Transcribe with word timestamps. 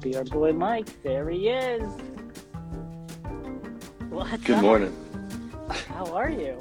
Could 0.00 0.12
be 0.12 0.16
our 0.16 0.24
boy 0.24 0.52
Mike. 0.54 1.02
There 1.02 1.28
he 1.28 1.48
is. 1.48 1.82
What's 4.08 4.42
Good 4.44 4.56
up? 4.56 4.62
morning. 4.62 4.96
How 5.88 6.06
are 6.14 6.30
you? 6.30 6.58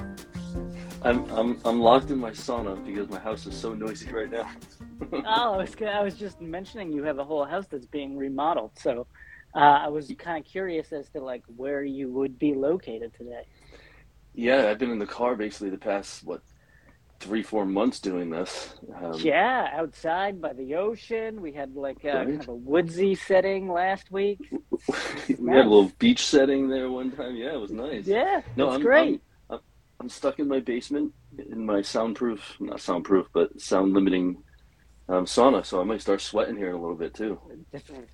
I'm 1.03 1.23
I'm 1.31 1.57
I'm 1.63 1.79
locked 1.79 2.11
in 2.11 2.17
my 2.17 2.31
sauna 2.31 2.85
because 2.85 3.07
my 3.09 3.19
house 3.19 3.45
is 3.45 3.55
so 3.55 3.73
noisy 3.73 4.11
right 4.11 4.29
now. 4.29 4.49
Oh, 5.13 5.53
I 5.53 5.57
was, 5.57 5.75
I 5.81 6.03
was 6.03 6.15
just 6.15 6.41
mentioning 6.41 6.91
you 6.91 7.03
have 7.03 7.19
a 7.19 7.23
whole 7.23 7.45
house 7.45 7.65
that's 7.67 7.85
being 7.85 8.17
remodeled, 8.17 8.71
so 8.77 9.07
uh, 9.55 9.59
I 9.59 9.87
was 9.87 10.13
kind 10.19 10.37
of 10.37 10.51
curious 10.51 10.91
as 10.91 11.07
to 11.11 11.21
like 11.21 11.43
where 11.55 11.85
you 11.85 12.11
would 12.11 12.37
be 12.37 12.53
located 12.53 13.13
today. 13.13 13.47
Yeah, 14.33 14.67
I've 14.69 14.77
been 14.77 14.91
in 14.91 14.99
the 14.99 15.07
car 15.07 15.37
basically 15.37 15.69
the 15.69 15.77
past 15.77 16.25
what 16.25 16.41
three 17.19 17.43
four 17.43 17.65
months 17.65 17.99
doing 17.99 18.29
this. 18.29 18.73
Um, 19.01 19.13
Yeah, 19.19 19.69
outside 19.73 20.41
by 20.41 20.53
the 20.53 20.75
ocean. 20.75 21.41
We 21.41 21.51
had 21.51 21.75
like 21.75 22.03
a, 22.03 22.11
kind 22.11 22.41
of 22.41 22.47
a 22.47 22.55
woodsy 22.55 23.15
setting 23.15 23.69
last 23.71 24.11
week. 24.11 24.39
we 25.37 25.51
had 25.51 25.65
a 25.65 25.69
little 25.69 25.91
beach 25.99 26.25
setting 26.25 26.69
there 26.69 26.89
one 26.89 27.11
time. 27.11 27.35
Yeah, 27.35 27.53
it 27.53 27.59
was 27.59 27.71
nice. 27.71 28.05
Yeah, 28.05 28.41
No, 28.55 28.71
it's 28.71 28.83
great. 28.83 29.21
I'm 29.49 29.55
I'm 29.55 29.59
I'm 30.01 30.09
stuck 30.09 30.39
in 30.39 30.47
my 30.47 30.59
basement 30.59 31.13
in 31.37 31.65
my 31.65 31.81
soundproof, 31.81 32.55
not 32.59 32.81
soundproof, 32.81 33.27
but 33.33 33.59
sound 33.59 33.93
limiting 33.93 34.43
um, 35.07 35.25
sauna. 35.25 35.65
So 35.65 35.81
I 35.81 35.83
might 35.83 36.01
start 36.01 36.21
sweating 36.21 36.55
here 36.55 36.69
in 36.69 36.75
a 36.75 36.81
little 36.81 36.95
bit 36.95 37.13
too. 37.13 37.39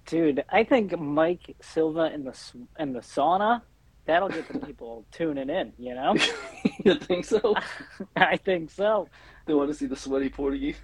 Dude, 0.06 0.44
I 0.50 0.64
think 0.64 0.98
Mike 1.00 1.56
Silva 1.62 2.12
in 2.14 2.24
the 2.24 2.38
in 2.80 2.94
the 2.94 3.02
sauna, 3.02 3.62
that'll 4.06 4.30
get 4.30 4.48
the 4.48 4.60
people 4.60 5.06
tuning 5.12 5.50
in, 5.50 5.74
you 5.78 5.94
know? 5.96 6.16
you 6.86 6.96
think 6.96 7.26
so? 7.26 7.56
I 8.16 8.38
think 8.38 8.72
so. 8.72 9.08
They 9.46 9.54
want 9.54 9.70
to 9.70 9.74
see 9.74 9.86
the 9.88 9.96
sweaty 9.96 10.30
Portuguese. 10.30 10.78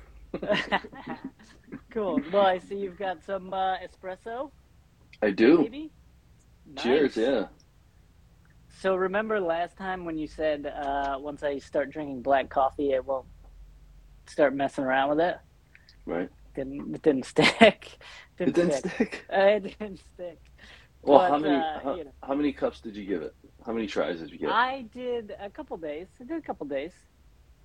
cool. 1.91 2.19
Well, 2.31 2.45
I 2.45 2.57
see 2.59 2.75
you've 2.75 2.97
got 2.97 3.23
some 3.23 3.53
uh, 3.53 3.77
espresso, 3.77 4.51
I 5.21 5.31
do. 5.31 5.59
maybe? 5.59 5.91
Cheers. 6.77 7.17
Nice. 7.17 7.25
Yeah. 7.25 7.45
So 8.69 8.95
remember 8.95 9.39
last 9.39 9.77
time 9.77 10.05
when 10.05 10.17
you 10.17 10.27
said 10.27 10.65
uh, 10.65 11.17
once 11.19 11.43
I 11.43 11.59
start 11.59 11.91
drinking 11.91 12.21
black 12.21 12.49
coffee, 12.49 12.95
I 12.95 12.99
won't 12.99 13.27
start 14.27 14.55
messing 14.55 14.83
around 14.85 15.09
with 15.09 15.19
it? 15.19 15.37
Right. 16.05 16.29
Didn't 16.55 16.95
it 16.95 17.01
didn't 17.01 17.25
stick? 17.25 17.97
It 18.39 18.53
Didn't, 18.53 18.55
didn't 18.55 18.73
stick. 18.73 18.91
stick. 18.91 19.25
It 19.29 19.77
didn't 19.79 19.99
stick. 20.13 20.39
Well, 21.03 21.19
But, 21.19 21.31
how 21.31 21.37
many 21.39 21.55
uh, 21.55 21.79
how, 21.83 21.97
you 21.97 22.03
know. 22.05 22.11
how 22.23 22.35
many 22.35 22.53
cups 22.53 22.81
did 22.81 22.95
you 22.95 23.05
give 23.05 23.21
it? 23.23 23.33
How 23.65 23.73
many 23.73 23.87
tries 23.87 24.19
did 24.19 24.31
you 24.31 24.37
get? 24.37 24.49
I 24.49 24.83
did 24.93 25.33
a 25.39 25.49
couple 25.49 25.77
days. 25.77 26.07
I 26.19 26.25
did 26.25 26.37
a 26.37 26.41
couple 26.41 26.67
days. 26.67 26.93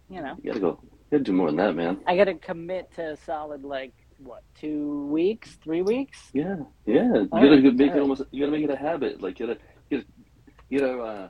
You 0.09 0.23
know, 0.23 0.37
You 0.43 0.51
gotta 0.51 0.61
go. 0.61 0.79
You 0.83 1.19
gotta 1.19 1.25
do 1.25 1.33
more 1.33 1.49
than 1.49 1.57
that, 1.57 1.75
man. 1.75 1.99
I 2.07 2.17
got 2.17 2.25
to 2.25 2.35
commit 2.35 2.95
to 2.95 3.13
a 3.13 3.17
solid 3.17 3.63
like 3.65 3.93
what 4.19 4.43
two 4.55 5.07
weeks, 5.07 5.59
three 5.63 5.83
weeks. 5.83 6.19
Yeah, 6.33 6.57
yeah. 6.87 7.03
You 7.13 7.29
All 7.33 7.41
gotta 7.41 7.49
right, 7.51 7.75
make 7.75 7.81
it 7.81 7.91
right. 7.93 8.01
almost. 8.01 8.23
You 8.31 8.41
gotta 8.41 8.53
make 8.53 8.65
it 8.65 8.71
a 8.71 8.77
habit. 8.77 9.21
Like 9.21 9.41
you 9.41 9.49
gotta, 9.49 9.59
you 9.91 9.99
gotta, 9.99 10.09
you 10.71 10.81
gotta 10.81 10.99
uh, 11.03 11.29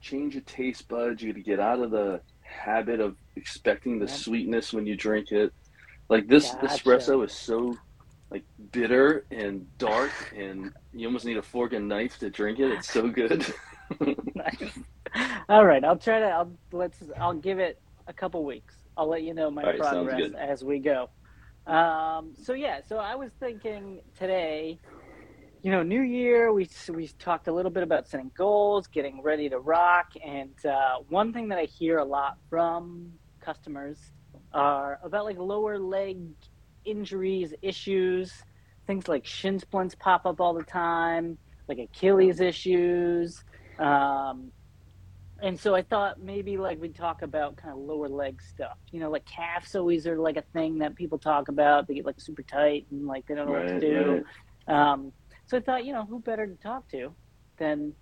change 0.00 0.34
your 0.34 0.42
taste 0.42 0.88
buds. 0.88 1.22
You 1.22 1.32
gotta 1.32 1.44
get 1.44 1.60
out 1.60 1.80
of 1.80 1.90
the 1.92 2.20
habit 2.42 3.00
of 3.00 3.16
expecting 3.36 3.98
the 4.00 4.06
Yeah. 4.06 4.12
sweetness 4.12 4.72
when 4.72 4.86
you 4.86 4.96
drink 4.96 5.30
it. 5.30 5.52
Like 6.10 6.28
this 6.28 6.54
Gotcha. 6.54 6.66
espresso 6.66 7.24
is 7.24 7.32
so 7.32 7.76
like 8.30 8.44
bitter 8.72 9.24
and 9.30 9.66
dark, 9.78 10.12
and 10.36 10.72
you 10.92 11.06
almost 11.06 11.24
need 11.24 11.36
a 11.36 11.42
fork 11.42 11.72
and 11.72 11.88
knife 11.88 12.18
to 12.18 12.30
drink 12.30 12.58
it. 12.58 12.72
It's 12.72 12.90
so 12.90 13.08
good. 13.08 13.46
Nice. 14.34 14.78
All 15.48 15.64
right, 15.64 15.82
I'll 15.82 15.96
try 15.96 16.20
to. 16.20 16.26
I'll 16.26 16.52
let's. 16.72 17.02
I'll 17.18 17.32
give 17.32 17.58
it 17.58 17.80
a 18.06 18.12
couple 18.12 18.44
weeks. 18.44 18.74
I'll 18.98 19.08
let 19.08 19.22
you 19.22 19.32
know 19.32 19.50
my 19.50 19.62
right, 19.62 19.78
progress 19.78 20.30
as 20.38 20.62
we 20.62 20.78
go. 20.78 21.08
Um, 21.66 22.34
so 22.42 22.52
yeah, 22.52 22.80
so 22.86 22.98
I 22.98 23.14
was 23.14 23.30
thinking 23.40 24.02
today. 24.14 24.78
You 25.62 25.72
know, 25.72 25.82
New 25.82 26.02
Year. 26.02 26.52
We 26.52 26.68
we 26.90 27.08
talked 27.18 27.48
a 27.48 27.52
little 27.52 27.70
bit 27.70 27.82
about 27.82 28.06
setting 28.06 28.30
goals, 28.36 28.86
getting 28.86 29.22
ready 29.22 29.48
to 29.48 29.58
rock, 29.58 30.12
and 30.22 30.54
uh, 30.66 30.98
one 31.08 31.32
thing 31.32 31.48
that 31.48 31.58
I 31.58 31.64
hear 31.64 31.98
a 31.98 32.04
lot 32.04 32.36
from 32.50 33.10
customers 33.40 33.98
are 34.52 34.98
about 35.02 35.24
like 35.24 35.38
lower 35.38 35.78
leg 35.78 36.18
injuries, 36.88 37.54
issues, 37.62 38.32
things 38.86 39.08
like 39.08 39.26
shin 39.26 39.58
splints 39.58 39.94
pop 39.94 40.26
up 40.26 40.40
all 40.40 40.54
the 40.54 40.64
time, 40.64 41.38
like 41.68 41.78
Achilles 41.78 42.40
issues. 42.40 43.42
Um, 43.78 44.52
and 45.42 45.58
so 45.60 45.74
I 45.74 45.82
thought 45.82 46.20
maybe 46.20 46.56
like 46.58 46.80
we'd 46.80 46.96
talk 46.96 47.22
about 47.22 47.56
kind 47.56 47.72
of 47.72 47.80
lower 47.80 48.08
leg 48.08 48.42
stuff. 48.42 48.76
You 48.92 49.00
know, 49.00 49.10
like 49.10 49.24
calves 49.26 49.74
always 49.76 50.06
are 50.06 50.18
like 50.18 50.36
a 50.36 50.44
thing 50.54 50.78
that 50.78 50.96
people 50.96 51.18
talk 51.18 51.48
about. 51.48 51.86
They 51.88 51.94
get 51.96 52.06
like 52.06 52.20
super 52.20 52.42
tight 52.42 52.86
and 52.90 53.06
like 53.06 53.26
they 53.28 53.34
don't 53.36 53.46
know 53.46 53.54
what 53.54 53.68
to 53.68 53.76
Right, 53.76 53.78
do. 53.78 54.20
Um, 54.66 55.12
so 55.46 55.56
I 55.58 55.60
thought, 55.60 55.84
you 55.84 55.92
know, 55.92 56.06
who 56.06 56.20
better 56.20 56.46
to 56.46 56.56
talk 56.56 56.88
to 56.90 57.16
than 57.58 57.94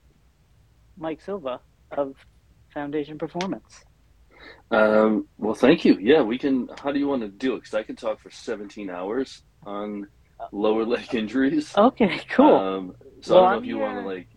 Mike 0.99 1.23
Silva 1.23 1.63
of 1.91 2.27
Foundation 2.75 3.19
Performance? 3.19 3.86
Um, 4.71 5.27
well, 5.39 5.55
thank 5.55 5.85
you. 5.85 5.97
Yeah, 6.01 6.23
we 6.23 6.39
can. 6.39 6.69
How 6.83 6.93
do 6.93 6.99
you 6.99 7.07
want 7.09 7.23
to 7.23 7.29
do 7.29 7.55
it? 7.55 7.59
Because 7.61 7.75
I 7.75 7.83
can 7.83 7.97
talk 7.97 8.21
for 8.21 8.31
17 8.31 8.91
hours 8.91 9.43
on 9.65 10.07
lower 10.53 10.85
leg 10.95 11.15
injuries. 11.15 11.73
Okay, 11.77 12.21
cool. 12.31 12.55
Um, 12.55 12.95
so 13.21 13.37
Well, 13.37 13.45
I 13.45 13.53
don't 13.53 13.53
know 13.53 13.57
I'm 13.59 13.63
if 13.65 13.69
you 13.69 13.79
want 13.79 13.99
to 14.01 14.07
like 14.07 14.29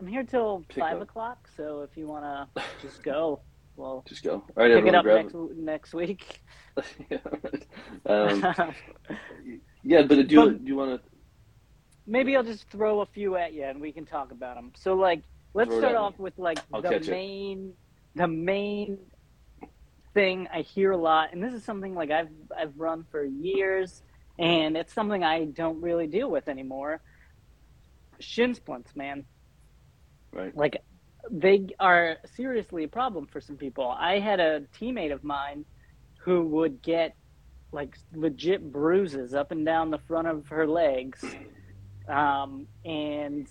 I'm 0.00 0.06
here 0.06 0.22
till 0.24 0.64
five 0.78 0.96
up. 0.98 1.02
o'clock. 1.04 1.48
So 1.56 1.82
if 1.82 1.96
you 1.96 2.06
want 2.06 2.24
to 2.54 2.62
just 2.82 3.02
go, 3.02 3.40
well, 3.76 4.04
just 4.06 4.22
go. 4.22 4.32
All 4.34 4.44
right, 4.56 4.68
pick 4.74 4.86
it 4.86 4.94
everyone, 4.94 4.94
up 4.94 5.04
grab 5.04 5.24
next 5.24 5.56
next 5.56 5.94
week. 5.94 6.42
Yeah, 7.10 7.18
um, 8.06 8.74
yeah, 9.82 10.02
but 10.02 10.28
do 10.28 10.34
you, 10.34 10.44
But- 10.44 10.64
do 10.64 10.68
you 10.68 10.76
want 10.76 11.02
to? 11.02 11.08
Maybe 12.08 12.36
I'll 12.36 12.44
just 12.44 12.68
throw 12.70 13.00
a 13.00 13.06
few 13.06 13.34
at 13.36 13.52
you 13.52 13.64
and 13.64 13.80
we 13.80 13.90
can 13.90 14.06
talk 14.06 14.30
about 14.30 14.54
them. 14.54 14.70
So 14.76 14.94
like, 14.94 15.22
let's 15.54 15.74
start 15.74 15.96
off 15.96 16.16
with 16.20 16.38
like 16.38 16.58
I'll 16.72 16.80
the 16.80 16.94
it. 16.94 17.08
main, 17.08 17.72
the 18.14 18.28
main 18.28 18.98
thing 20.16 20.48
I 20.50 20.62
hear 20.62 20.92
a 20.92 20.96
lot, 20.96 21.34
and 21.34 21.44
this 21.44 21.52
is 21.52 21.62
something 21.62 21.94
like 21.94 22.10
I've 22.10 22.30
I've 22.58 22.72
run 22.78 23.04
for 23.10 23.22
years, 23.22 24.02
and 24.38 24.74
it's 24.74 24.94
something 24.94 25.22
I 25.22 25.44
don't 25.44 25.80
really 25.82 26.06
deal 26.06 26.30
with 26.30 26.48
anymore. 26.48 27.02
Shin 28.18 28.54
splints, 28.54 28.96
man. 28.96 29.26
Right. 30.32 30.56
Like, 30.56 30.82
they 31.30 31.66
are 31.78 32.16
seriously 32.34 32.84
a 32.84 32.88
problem 32.88 33.26
for 33.26 33.42
some 33.42 33.56
people. 33.56 33.88
I 33.90 34.18
had 34.18 34.40
a 34.40 34.62
teammate 34.80 35.12
of 35.12 35.22
mine 35.22 35.66
who 36.24 36.46
would 36.46 36.80
get 36.82 37.14
like 37.72 37.94
legit 38.14 38.72
bruises 38.72 39.34
up 39.34 39.52
and 39.52 39.66
down 39.66 39.90
the 39.90 39.98
front 40.08 40.28
of 40.28 40.46
her 40.48 40.66
legs 40.66 41.22
um, 42.08 42.66
and 42.86 43.48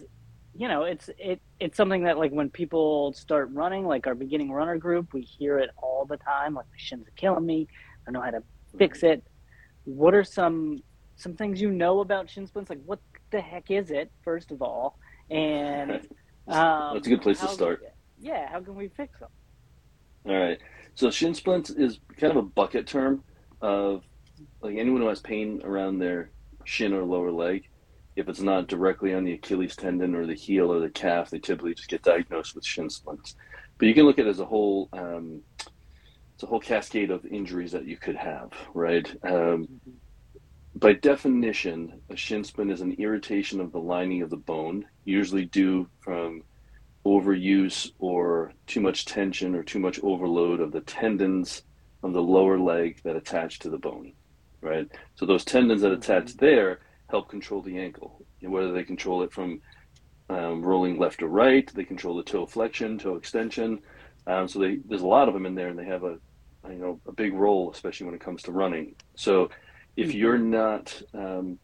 you 0.58 0.68
know 0.68 0.84
it's 0.84 1.10
it 1.18 1.42
it's 1.60 1.76
something 1.78 2.04
that 2.04 2.18
like 2.18 2.32
when 2.32 2.50
people 2.50 3.12
start 3.14 3.50
running 3.52 3.86
like 3.86 4.08
our 4.08 4.16
beginning 4.16 4.52
runner 4.52 4.78
group 4.78 5.14
we 5.14 5.22
hear 5.22 5.60
it 5.60 5.70
all 5.82 6.06
the 6.06 6.18
time 6.18 6.54
like 6.54 6.66
my 6.66 6.78
shins 6.78 7.06
are 7.08 7.12
killing 7.16 7.46
me 7.46 7.68
i 7.72 8.12
don't 8.12 8.14
know 8.14 8.22
how 8.22 8.32
to 8.32 8.42
fix 8.78 9.04
it 9.04 9.24
what 9.84 10.14
are 10.14 10.24
some 10.24 10.82
some 11.18 11.34
things 11.36 11.62
you 11.62 11.72
know 11.72 12.00
about 12.00 12.30
shin 12.30 12.48
splints 12.48 12.70
like 12.70 12.82
what 12.86 13.00
the 13.32 13.42
heck 13.42 13.70
is 13.70 13.92
it 13.92 14.12
first 14.24 14.52
of 14.52 14.62
all 14.62 14.98
and 15.30 15.92
um, 16.48 16.94
That's 16.94 17.08
a 17.08 17.10
good 17.10 17.22
place 17.22 17.40
to 17.42 17.48
start. 17.50 17.82
yeah 18.20 18.50
how 18.50 18.60
can 18.62 18.76
we 18.76 18.88
fix 18.90 19.20
them 19.20 19.30
All 20.28 20.36
right. 20.36 20.60
So 20.96 21.12
shin 21.12 21.34
splints 21.34 21.70
is 21.70 22.00
kind 22.18 22.32
of 22.32 22.38
a 22.38 22.42
bucket 22.42 22.88
term 22.88 23.24
of 23.62 24.04
like 24.62 24.78
anyone 24.78 25.02
who 25.02 25.08
has 25.08 25.20
pain 25.20 25.62
around 25.64 26.00
their 26.00 26.30
shin 26.64 26.94
or 26.94 27.04
lower 27.04 27.32
leg. 27.32 27.68
If 28.16 28.30
it's 28.30 28.42
not 28.42 28.68
directly 28.68 29.14
on 29.14 29.24
the 29.24 29.34
Achilles 29.34 29.76
tendon 29.76 30.16
or 30.16 30.26
the 30.26 30.36
heel 30.36 30.72
or 30.72 30.80
the 30.80 30.90
calf, 30.90 31.30
they 31.30 31.40
typically 31.40 31.74
just 31.74 31.90
get 31.90 32.02
diagnosed 32.02 32.56
with 32.56 32.66
shin 32.66 32.90
splints. 32.90 33.36
But 33.78 33.88
you 33.88 33.94
can 33.94 34.06
look 34.06 34.20
at 34.20 34.26
it 34.26 34.30
as 34.30 34.40
a 34.40 34.46
whole. 34.46 34.90
Um, 34.94 35.42
it's 36.34 36.44
a 36.44 36.48
whole 36.48 36.60
cascade 36.60 37.12
of 37.12 37.26
injuries 37.26 37.72
that 37.72 37.86
you 37.86 37.98
could 37.98 38.16
have, 38.16 38.52
right? 38.74 39.10
Um, 39.24 39.68
by 40.76 40.94
definition, 40.94 42.02
a 42.10 42.16
shin 42.18 42.44
splint 42.44 42.72
is 42.72 42.82
an 42.82 42.94
irritation 42.94 43.62
of 43.62 43.72
the 43.72 43.80
lining 43.80 44.22
of 44.22 44.30
the 44.30 44.38
bone, 44.38 44.86
usually 45.06 45.46
due 45.46 45.88
from 46.02 46.44
overuse 47.06 47.92
or 48.00 48.52
too 48.68 48.82
much 48.82 49.06
tension 49.06 49.56
or 49.56 49.64
too 49.64 49.80
much 49.80 50.00
overload 50.04 50.60
of 50.60 50.72
the 50.72 50.82
tendons 50.82 51.64
of 52.04 52.12
the 52.14 52.22
lower 52.22 52.60
leg 52.60 53.00
that 53.04 53.16
attach 53.16 53.60
to 53.60 53.70
the 53.70 53.78
bone, 53.78 54.12
right? 54.62 54.90
So 55.16 55.26
those 55.26 55.46
tendons 55.46 55.82
that 55.82 55.92
attach 55.92 56.34
there 56.34 56.80
help 57.10 57.30
control 57.30 57.62
the 57.62 57.78
ankle, 57.80 58.22
and 58.42 58.52
whether 58.52 58.72
they 58.72 58.84
control 58.84 59.24
it 59.24 59.34
from 59.34 59.62
um, 60.30 60.64
rolling 60.64 60.98
left 61.00 61.22
or 61.22 61.28
right, 61.28 61.70
they 61.74 61.86
control 61.86 62.16
the 62.18 62.24
toe 62.24 62.46
flexion, 62.48 62.98
toe 62.98 63.16
extension. 63.16 63.80
Um, 64.28 64.48
so 64.48 64.60
they, 64.60 64.80
there's 64.88 65.02
a 65.04 65.08
lot 65.08 65.28
of 65.28 65.34
them 65.34 65.46
in 65.46 65.56
there, 65.56 65.70
and 65.70 65.78
they 65.80 65.86
have 65.86 66.04
a 66.04 66.18
you 66.70 66.80
know 66.80 67.02
a 67.08 67.14
big 67.14 67.34
role, 67.34 67.72
especially 67.72 68.06
when 68.08 68.16
it 68.16 68.22
comes 68.26 68.44
to 68.44 68.52
running. 68.52 68.96
So 69.18 69.50
if 69.96 70.10
Mhm. 70.10 70.14
you're 70.14 70.38
not 70.40 71.02
um, 71.14 71.60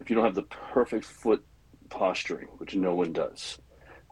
if 0.00 0.10
you 0.10 0.16
don't 0.16 0.24
have 0.24 0.34
the 0.34 0.42
perfect 0.42 1.04
foot 1.04 1.42
posturing, 1.90 2.48
which 2.58 2.74
no 2.74 2.94
one 2.94 3.12
does, 3.12 3.58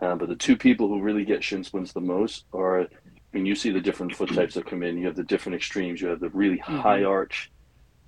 uh, 0.00 0.14
but 0.16 0.28
the 0.28 0.36
two 0.36 0.56
people 0.56 0.88
who 0.88 1.02
really 1.02 1.24
get 1.24 1.44
shin 1.44 1.64
splints 1.64 1.92
the 1.92 2.00
most 2.00 2.44
are 2.52 2.88
when 3.32 3.46
you 3.46 3.54
see 3.54 3.70
the 3.70 3.80
different 3.80 4.14
foot 4.14 4.32
types 4.32 4.54
that 4.54 4.66
come 4.66 4.82
in. 4.82 4.98
You 4.98 5.06
have 5.06 5.16
the 5.16 5.24
different 5.24 5.56
extremes. 5.56 6.00
You 6.00 6.08
have 6.08 6.20
the 6.20 6.30
really 6.30 6.58
high 6.58 7.04
arch, 7.04 7.50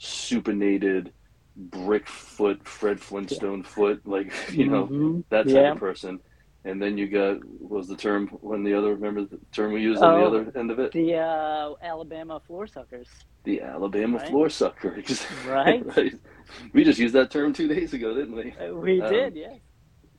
supinated, 0.00 1.12
brick 1.56 2.08
foot, 2.08 2.66
Fred 2.66 3.00
Flintstone 3.00 3.60
yeah. 3.60 3.68
foot, 3.68 4.06
like 4.06 4.32
you 4.50 4.66
know 4.66 4.84
mm-hmm. 4.86 5.20
that 5.30 5.44
type 5.44 5.54
yeah. 5.54 5.72
of 5.72 5.78
person. 5.78 6.20
And 6.66 6.80
then 6.80 6.96
you 6.96 7.08
got 7.08 7.44
what 7.44 7.78
was 7.78 7.88
the 7.88 7.96
term 7.96 8.28
when 8.40 8.64
the 8.64 8.72
other 8.72 8.94
remember 8.94 9.24
the 9.24 9.38
term 9.52 9.72
we 9.72 9.82
used 9.82 10.02
on 10.02 10.18
the 10.18 10.24
oh, 10.24 10.28
other 10.28 10.52
end 10.58 10.70
of 10.70 10.78
it? 10.78 10.92
The 10.92 11.16
uh, 11.16 11.74
Alabama 11.82 12.40
floor 12.40 12.66
suckers. 12.66 13.06
The 13.44 13.60
Alabama 13.60 14.18
right? 14.18 14.28
floor 14.28 14.48
suckers. 14.48 15.26
Right. 15.46 15.84
right. 15.96 16.14
We 16.72 16.84
just 16.84 16.98
used 16.98 17.14
that 17.14 17.30
term 17.30 17.52
two 17.52 17.68
days 17.68 17.92
ago, 17.92 18.14
didn't 18.14 18.34
we? 18.34 18.52
Uh, 18.52 18.74
we 18.74 19.00
um, 19.00 19.12
did, 19.12 19.36
yeah. 19.36 19.54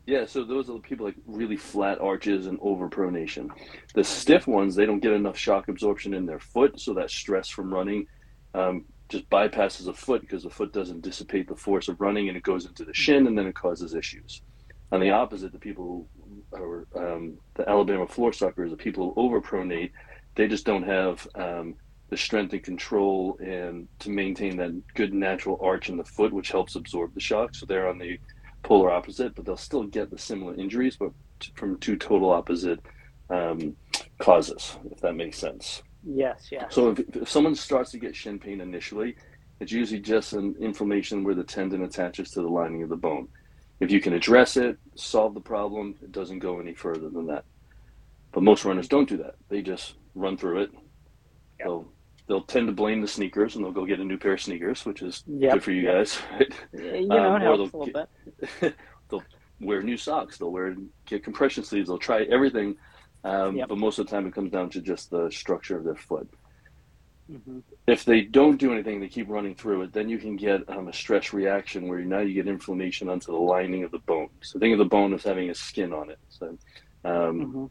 Yeah, 0.06 0.26
so 0.28 0.44
those 0.44 0.70
are 0.70 0.74
the 0.74 0.80
people 0.80 1.08
like 1.08 1.16
really 1.26 1.58
flat 1.58 2.00
arches 2.00 2.46
and 2.46 2.60
overpronation. 2.60 3.50
The 3.96 4.04
stiff 4.04 4.46
ones, 4.46 4.76
they 4.76 4.86
don't 4.86 5.00
get 5.00 5.14
enough 5.14 5.36
shock 5.36 5.68
absorption 5.68 6.14
in 6.14 6.28
their 6.28 6.40
foot, 6.40 6.80
so 6.80 6.94
that 6.94 7.10
stress 7.10 7.50
from 7.50 7.74
running 7.74 8.06
um, 8.54 8.86
just 9.10 9.30
bypasses 9.30 9.88
a 9.88 9.94
foot 9.94 10.22
because 10.22 10.44
the 10.44 10.50
foot 10.50 10.74
doesn't 10.74 11.02
dissipate 11.02 11.48
the 11.48 11.56
force 11.56 11.88
of 11.88 12.02
running 12.02 12.28
and 12.28 12.38
it 12.38 12.44
goes 12.44 12.66
into 12.66 12.84
the 12.84 12.94
shin 12.94 13.28
and 13.28 13.38
then 13.38 13.48
it 13.48 13.56
causes 13.56 13.94
issues. 13.94 14.42
On 14.92 15.00
the 15.00 15.12
opposite, 15.12 15.52
the 15.52 15.60
people 15.60 16.08
who 16.52 16.58
are 16.58 16.88
um, 16.96 17.38
the 17.56 17.68
Alabama 17.70 18.08
floor 18.08 18.34
suckers, 18.34 18.72
the 18.72 18.78
people 18.78 19.14
who 19.14 19.30
overpronate, 19.30 19.92
they 20.36 20.48
just 20.48 20.66
don't 20.66 20.84
have 20.84 21.28
um, 21.36 21.76
the 22.10 22.18
strength 22.18 22.54
and 22.54 22.64
control 22.64 23.38
and 23.40 23.88
to 24.00 24.10
maintain 24.10 24.58
that 24.58 24.72
good 24.94 25.14
natural 25.14 25.60
arch 25.62 25.90
in 25.90 25.98
the 25.98 26.04
foot, 26.04 26.34
which 26.34 26.52
helps 26.52 26.76
absorb 26.76 27.14
the 27.14 27.20
shock. 27.20 27.56
So 27.56 27.66
they're 27.66 27.88
on 27.90 27.98
the 27.98 28.20
polar 28.64 28.92
opposite, 28.92 29.36
but 29.36 29.46
they'll 29.46 29.58
still 29.58 29.84
get 29.84 30.10
the 30.10 30.18
similar 30.18 30.56
injuries, 30.56 30.98
but 30.98 31.12
from 31.56 31.78
two 31.80 31.96
total 31.96 32.32
opposite 32.32 32.80
um, 33.30 33.76
causes, 34.20 34.78
if 34.92 35.02
that 35.02 35.16
makes 35.16 35.38
sense. 35.38 35.84
Yes, 36.06 36.50
yes. 36.52 36.74
So 36.74 36.92
if, 36.92 37.00
if 37.16 37.30
someone 37.30 37.56
starts 37.56 37.92
to 37.92 37.98
get 37.98 38.16
shin 38.16 38.40
pain 38.40 38.62
initially, 38.62 39.16
it's 39.60 39.72
usually 39.72 40.00
just 40.00 40.34
an 40.34 40.56
inflammation 40.60 41.24
where 41.24 41.36
the 41.36 41.44
tendon 41.44 41.84
attaches 41.84 42.32
to 42.32 42.42
the 42.42 42.48
lining 42.48 42.84
of 42.84 42.90
the 42.90 42.96
bone. 42.96 43.28
If 43.80 43.92
you 43.92 44.00
can 44.00 44.14
address 44.14 44.58
it, 44.58 44.78
solve 44.96 45.34
the 45.34 45.42
problem, 45.42 45.96
it 46.02 46.12
doesn't 46.12 46.40
go 46.40 46.60
any 46.60 46.74
further 46.74 47.10
than 47.10 47.28
that. 47.28 47.44
But 48.32 48.44
most 48.44 48.66
runners 48.66 48.88
don't 48.88 49.08
do 49.08 49.18
that. 49.18 49.36
They 49.50 49.62
just 49.62 49.96
run 50.14 50.38
through 50.38 50.64
it. 50.64 50.72
Yep. 51.60 51.68
They'll 51.68 51.88
they'll 52.28 52.42
tend 52.42 52.68
to 52.68 52.74
blame 52.74 53.02
the 53.02 53.08
sneakers 53.08 53.56
and 53.56 53.64
they'll 53.64 53.72
go 53.72 53.86
get 53.86 54.00
a 54.00 54.04
new 54.04 54.18
pair 54.18 54.34
of 54.34 54.42
sneakers, 54.42 54.86
which 54.86 55.02
is 55.02 55.24
yep. 55.28 55.54
good 55.54 55.64
for 55.64 55.72
you 55.72 55.86
guys, 55.86 56.20
right? 56.32 56.54
You 56.74 57.08
know, 57.08 57.36
um, 57.36 57.42
it 57.42 57.46
helps 57.46 57.74
a 57.74 57.78
little 57.78 57.86
get, 57.86 58.10
bit. 58.60 58.76
they'll 59.10 59.24
wear 59.62 59.82
new 59.82 59.98
socks. 59.98 60.38
They'll 60.38 60.52
wear 60.52 60.76
get 61.06 61.24
compression 61.24 61.64
sleeves. 61.64 61.88
They'll 61.88 61.98
try 61.98 62.24
everything, 62.24 62.76
um, 63.26 63.58
yep. 63.58 63.68
but 63.68 63.78
most 63.78 64.00
of 64.00 64.06
the 64.06 64.12
time 64.12 64.26
it 64.28 64.34
comes 64.34 64.52
down 64.52 64.70
to 64.72 64.82
just 64.82 65.10
the 65.10 65.30
structure 65.30 65.78
of 65.78 65.84
their 65.84 65.96
foot. 65.96 66.30
Mm-hmm. 67.32 67.60
If 67.88 68.06
they 68.06 68.22
don't 68.22 68.58
do 68.58 68.72
anything, 68.72 69.00
they 69.00 69.08
keep 69.08 69.28
running 69.30 69.56
through 69.56 69.82
it. 69.82 69.94
Then 69.94 70.10
you 70.10 70.20
can 70.20 70.36
get 70.36 70.68
um, 70.70 70.88
a 70.88 70.94
stress 70.94 71.34
reaction 71.34 71.88
where 71.88 72.00
now 72.00 72.20
you 72.20 72.36
get 72.36 72.48
inflammation 72.48 73.10
onto 73.10 73.32
the 73.32 73.38
lining 73.38 73.84
of 73.84 73.92
the 73.92 74.00
bone. 74.00 74.30
So 74.42 74.60
think 74.60 74.74
of 74.74 74.80
the 74.80 74.86
bone 74.86 75.14
as 75.14 75.24
having 75.24 75.50
a 75.50 75.56
skin 75.56 75.92
on 75.92 76.12
it. 76.12 76.20
So 76.30 76.50
um, 77.04 77.12
mm-hmm. 77.14 77.66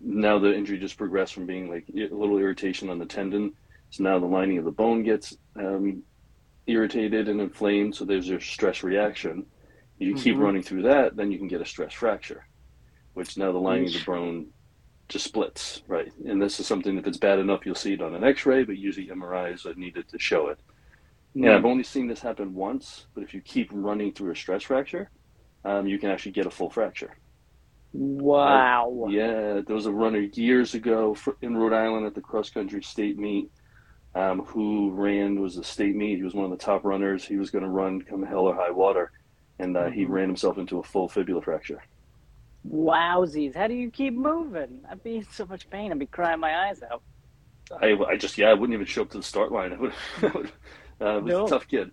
now 0.00 0.38
the 0.40 0.52
injury 0.52 0.78
just 0.78 0.98
progressed 0.98 1.32
from 1.32 1.46
being 1.46 1.70
like 1.70 1.84
a 1.88 2.12
little 2.14 2.38
irritation 2.38 2.90
on 2.90 2.98
the 2.98 3.06
tendon 3.06 3.52
so 3.92 4.04
now 4.04 4.18
the 4.18 4.26
lining 4.26 4.56
of 4.56 4.64
the 4.64 4.70
bone 4.70 5.02
gets 5.02 5.36
um, 5.54 6.02
irritated 6.66 7.28
and 7.28 7.42
inflamed. 7.42 7.94
So 7.94 8.06
there's 8.06 8.30
a 8.30 8.40
stress 8.40 8.82
reaction. 8.82 9.44
You 9.98 10.14
mm-hmm. 10.14 10.22
keep 10.22 10.38
running 10.38 10.62
through 10.62 10.82
that, 10.84 11.14
then 11.14 11.30
you 11.30 11.38
can 11.38 11.46
get 11.46 11.60
a 11.60 11.66
stress 11.66 11.92
fracture, 11.92 12.46
which 13.12 13.36
now 13.36 13.52
the 13.52 13.58
lining 13.58 13.88
of 13.88 13.92
the 13.92 14.04
bone 14.06 14.46
just 15.12 15.24
splits, 15.24 15.82
right? 15.86 16.12
And 16.26 16.40
this 16.40 16.58
is 16.60 16.66
something, 16.66 16.96
if 16.96 17.06
it's 17.06 17.18
bad 17.18 17.38
enough, 17.38 17.64
you'll 17.64 17.74
see 17.74 17.94
it 17.94 18.02
on 18.02 18.14
an 18.14 18.24
x 18.24 18.46
ray, 18.46 18.64
but 18.64 18.78
usually 18.78 19.06
MRIs 19.06 19.66
are 19.66 19.74
needed 19.74 20.08
to 20.08 20.18
show 20.18 20.48
it. 20.48 20.58
Mm-hmm. 21.36 21.44
And 21.44 21.54
I've 21.54 21.64
only 21.64 21.84
seen 21.84 22.08
this 22.08 22.20
happen 22.20 22.54
once, 22.54 23.06
but 23.14 23.22
if 23.22 23.32
you 23.34 23.40
keep 23.40 23.70
running 23.72 24.12
through 24.12 24.32
a 24.32 24.36
stress 24.36 24.64
fracture, 24.64 25.10
um, 25.64 25.86
you 25.86 25.98
can 25.98 26.10
actually 26.10 26.32
get 26.32 26.46
a 26.46 26.50
full 26.50 26.70
fracture. 26.70 27.16
Wow. 27.92 29.04
Uh, 29.04 29.08
yeah, 29.08 29.60
there 29.66 29.76
was 29.76 29.86
a 29.86 29.92
runner 29.92 30.20
years 30.20 30.74
ago 30.74 31.16
in 31.42 31.56
Rhode 31.56 31.74
Island 31.74 32.06
at 32.06 32.14
the 32.14 32.20
cross 32.20 32.50
country 32.50 32.82
state 32.82 33.18
meet 33.18 33.50
um, 34.14 34.40
who 34.44 34.90
ran 34.90 35.40
was 35.40 35.56
a 35.56 35.64
state 35.64 35.96
meet. 35.96 36.16
He 36.16 36.22
was 36.22 36.34
one 36.34 36.44
of 36.44 36.50
the 36.50 36.64
top 36.64 36.84
runners. 36.84 37.24
He 37.24 37.36
was 37.36 37.50
going 37.50 37.64
to 37.64 37.70
run 37.70 38.02
come 38.02 38.22
hell 38.22 38.46
or 38.46 38.54
high 38.54 38.70
water, 38.70 39.12
and 39.58 39.76
uh, 39.76 39.84
mm-hmm. 39.84 39.92
he 39.92 40.04
ran 40.04 40.28
himself 40.28 40.58
into 40.58 40.78
a 40.78 40.82
full 40.82 41.08
fibula 41.08 41.42
fracture. 41.42 41.82
Wowsies! 42.68 43.54
How 43.56 43.66
do 43.66 43.74
you 43.74 43.90
keep 43.90 44.14
moving? 44.14 44.80
I'd 44.90 45.02
be 45.02 45.16
in 45.16 45.24
so 45.24 45.46
much 45.46 45.68
pain. 45.68 45.90
I'd 45.92 45.98
be 45.98 46.06
crying 46.06 46.40
my 46.40 46.68
eyes 46.68 46.82
out. 46.82 47.02
I, 47.80 47.96
I 48.08 48.16
just 48.16 48.38
yeah, 48.38 48.50
I 48.50 48.54
wouldn't 48.54 48.74
even 48.74 48.86
show 48.86 49.02
up 49.02 49.10
to 49.10 49.18
the 49.18 49.24
start 49.24 49.50
line. 49.50 49.72
I 50.22 50.26
would, 50.26 50.46
uh, 51.00 51.20
was 51.20 51.24
no. 51.24 51.46
a 51.46 51.48
tough 51.48 51.66
kid. 51.68 51.90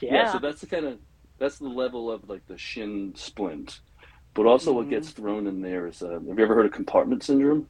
Yeah. 0.00 0.14
yeah. 0.14 0.32
So 0.32 0.38
that's 0.38 0.60
the 0.60 0.66
kind 0.66 0.86
of 0.86 0.98
that's 1.38 1.58
the 1.58 1.68
level 1.68 2.10
of 2.10 2.28
like 2.28 2.46
the 2.46 2.58
shin 2.58 3.12
splint. 3.16 3.80
But 4.34 4.46
also, 4.46 4.70
mm-hmm. 4.70 4.78
what 4.78 4.90
gets 4.90 5.10
thrown 5.10 5.46
in 5.46 5.62
there 5.62 5.86
is, 5.86 6.02
uh, 6.02 6.10
have 6.10 6.22
you 6.22 6.44
ever 6.44 6.54
heard 6.54 6.66
of 6.66 6.72
compartment 6.72 7.22
syndrome? 7.24 7.68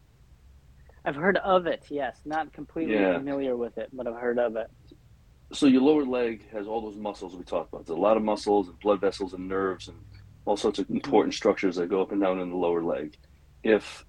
I've 1.05 1.15
heard 1.15 1.37
of 1.39 1.67
it. 1.67 1.85
Yes, 1.89 2.19
not 2.25 2.53
completely 2.53 2.95
yeah. 2.95 3.17
familiar 3.17 3.57
with 3.57 3.79
it, 3.79 3.91
but 3.93 4.09
I've 4.09 4.17
heard 4.17 4.41
of 4.41 4.57
it. 4.57 4.69
So 5.53 5.67
your 5.67 5.83
lower 5.83 6.05
leg 6.05 6.51
has 6.51 6.67
all 6.67 6.81
those 6.81 6.97
muscles 6.97 7.37
we 7.37 7.45
talked 7.45 7.73
about. 7.73 7.87
There's 7.87 7.97
a 7.97 8.01
lot 8.01 8.17
of 8.17 8.25
muscles 8.25 8.67
and 8.67 8.79
blood 8.81 9.01
vessels 9.01 9.33
and 9.33 9.47
nerves 9.47 9.87
and 9.87 9.97
all 10.47 10.57
sorts 10.57 10.79
of 10.79 10.87
mm-hmm. 10.87 10.97
important 10.97 11.35
structures 11.35 11.77
that 11.77 11.89
go 11.89 12.01
up 12.01 12.13
and 12.13 12.21
down 12.21 12.41
in 12.41 12.51
the 12.51 12.57
lower 12.57 12.83
leg. 12.83 13.17
If 13.63 14.05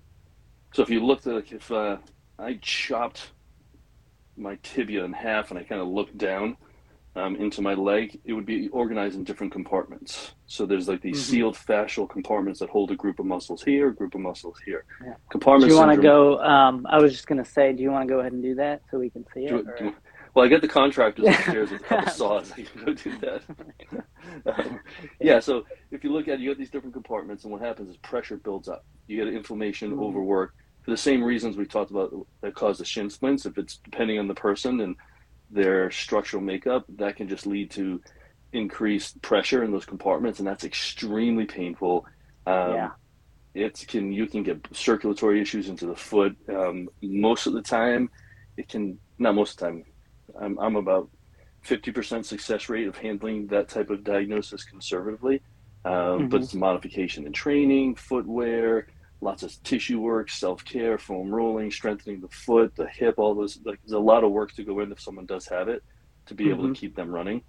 so, 0.73 0.83
if 0.83 0.89
you 0.89 1.05
looked 1.05 1.27
at 1.27 1.35
like 1.35 1.51
if 1.51 1.71
uh, 1.71 1.97
I 2.39 2.59
chopped 2.61 3.31
my 4.37 4.57
tibia 4.63 5.03
in 5.03 5.13
half 5.13 5.49
and 5.51 5.59
I 5.59 5.63
kind 5.63 5.81
of 5.81 5.87
looked 5.87 6.17
down, 6.17 6.55
um, 7.17 7.35
into 7.35 7.61
my 7.61 7.73
leg, 7.73 8.19
it 8.25 8.33
would 8.33 8.45
be 8.45 8.67
organized 8.69 9.15
in 9.15 9.23
different 9.23 9.51
compartments. 9.51 10.33
So 10.45 10.65
there's 10.65 10.87
like 10.87 11.01
these 11.01 11.19
mm-hmm. 11.21 11.31
sealed 11.31 11.55
fascial 11.55 12.07
compartments 12.07 12.59
that 12.59 12.69
hold 12.69 12.91
a 12.91 12.95
group 12.95 13.19
of 13.19 13.25
muscles 13.25 13.63
here, 13.63 13.89
a 13.89 13.95
group 13.95 14.13
of 14.13 14.21
muscles 14.21 14.59
here. 14.65 14.85
Yeah. 15.03 15.13
Compartment. 15.31 15.69
Do 15.69 15.75
you 15.75 15.81
want 15.81 15.95
to 15.95 16.01
go? 16.01 16.39
Um, 16.39 16.85
I 16.89 16.99
was 17.01 17.11
just 17.11 17.27
going 17.27 17.43
to 17.43 17.49
say, 17.49 17.73
do 17.73 17.81
you 17.81 17.91
want 17.91 18.07
to 18.07 18.13
go 18.13 18.19
ahead 18.19 18.33
and 18.33 18.43
do 18.43 18.55
that 18.55 18.81
so 18.91 18.99
we 18.99 19.09
can 19.09 19.25
see 19.33 19.45
it? 19.45 19.49
Do, 19.49 19.67
do, 19.77 19.95
well, 20.37 20.45
I 20.45 20.49
got 20.49 20.61
the 20.61 20.67
contractors 20.67 21.25
upstairs 21.25 21.71
with 21.71 21.81
a 21.81 21.83
couple 21.83 22.11
saws. 22.13 22.51
I 22.51 22.61
can 22.61 22.85
go 22.85 22.93
do 22.93 23.17
that. 23.21 23.41
um, 24.45 24.79
yeah. 25.19 25.39
So 25.39 25.65
if 25.89 26.03
you 26.03 26.13
look 26.13 26.27
at 26.27 26.35
it, 26.35 26.41
you 26.41 26.51
got 26.51 26.59
these 26.59 26.69
different 26.69 26.93
compartments, 26.93 27.43
and 27.43 27.51
what 27.51 27.59
happens 27.59 27.89
is 27.89 27.97
pressure 27.97 28.37
builds 28.37 28.69
up. 28.69 28.85
You 29.07 29.17
get 29.17 29.33
inflammation, 29.33 29.89
mm-hmm. 29.89 30.03
overwork 30.03 30.53
for 30.83 30.91
the 30.91 30.97
same 30.97 31.23
reasons 31.23 31.57
we 31.57 31.65
talked 31.65 31.89
about 31.89 32.13
that 32.41 32.53
cause 32.53 32.77
the 32.77 32.85
shin 32.85 33.09
splints. 33.09 33.47
If 33.47 33.57
it's 33.57 33.77
depending 33.77 34.19
on 34.19 34.27
the 34.27 34.35
person 34.35 34.79
and 34.81 34.95
their 35.49 35.89
structural 35.89 36.43
makeup, 36.43 36.85
that 36.97 37.15
can 37.15 37.27
just 37.27 37.47
lead 37.47 37.71
to 37.71 37.99
increased 38.53 39.19
pressure 39.23 39.63
in 39.63 39.71
those 39.71 39.85
compartments, 39.85 40.37
and 40.37 40.47
that's 40.47 40.65
extremely 40.65 41.45
painful. 41.45 42.05
Um, 42.45 42.73
yeah. 42.75 42.89
It 43.55 43.83
can 43.87 44.11
you 44.11 44.27
can 44.27 44.43
get 44.43 44.67
circulatory 44.71 45.41
issues 45.41 45.67
into 45.67 45.87
the 45.87 45.95
foot. 45.95 46.37
Um, 46.47 46.89
most 47.01 47.47
of 47.47 47.53
the 47.53 47.63
time, 47.63 48.11
it 48.55 48.69
can 48.69 48.99
not 49.17 49.33
most 49.33 49.53
of 49.53 49.57
the 49.57 49.65
time. 49.65 49.85
I'm, 50.41 50.57
I'm 50.59 50.75
about 50.75 51.09
fifty 51.61 51.91
percent 51.91 52.25
success 52.25 52.69
rate 52.69 52.87
of 52.87 52.97
handling 52.97 53.47
that 53.47 53.69
type 53.69 53.89
of 53.89 54.03
diagnosis 54.03 54.63
conservatively, 54.63 55.41
um, 55.85 55.93
mm-hmm. 55.93 56.27
but 56.27 56.41
it's 56.41 56.53
modification 56.53 57.25
in 57.25 57.33
training, 57.33 57.95
footwear, 57.95 58.87
lots 59.21 59.43
of 59.43 59.51
tissue 59.63 59.99
work, 59.99 60.29
self 60.29 60.63
care, 60.63 60.97
foam 60.97 61.29
rolling, 61.33 61.71
strengthening 61.71 62.21
the 62.21 62.29
foot, 62.29 62.75
the 62.75 62.87
hip, 62.87 63.15
all 63.17 63.35
those. 63.35 63.59
Like, 63.65 63.79
there's 63.83 63.93
a 63.93 63.99
lot 63.99 64.23
of 64.23 64.31
work 64.31 64.53
to 64.53 64.63
go 64.63 64.79
in 64.81 64.91
if 64.91 65.01
someone 65.01 65.25
does 65.25 65.47
have 65.47 65.67
it 65.67 65.83
to 66.27 66.33
be 66.33 66.45
mm-hmm. 66.45 66.53
able 66.53 66.63
to 66.63 66.69
mm-hmm. 66.69 66.73
keep 66.73 66.95
them 66.95 67.09
running. 67.09 67.41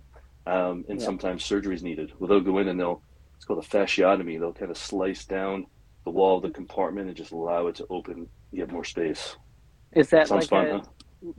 Um, 0.47 0.87
and 0.89 0.99
yeah. 0.99 1.05
sometimes 1.05 1.45
surgery 1.45 1.75
is 1.75 1.83
needed. 1.83 2.13
Well, 2.19 2.29
they'll 2.29 2.41
go 2.41 2.57
in 2.57 2.69
and 2.69 2.81
they'll, 2.81 3.03
it's 3.37 3.45
called 3.45 3.63
a 3.63 3.69
fasciotomy. 3.69 4.41
They'll 4.41 4.55
kind 4.55 4.71
of 4.71 4.79
slice 4.79 5.27
down 5.27 5.67
the 6.05 6.11
wall 6.11 6.39
of 6.39 6.43
the 6.43 6.51
compartment 6.51 7.09
and 7.09 7.15
just 7.17 7.33
allow 7.33 7.67
it 7.67 7.75
to 7.75 7.87
open, 7.91 8.27
get 8.55 8.73
more 8.73 8.85
space. 8.85 9.37
Is 9.93 10.09
that 10.09 10.29
sounds 10.29 10.51
like 10.51 10.51
fun, 10.51 10.67
a, 10.67 10.79
huh? 10.79 10.85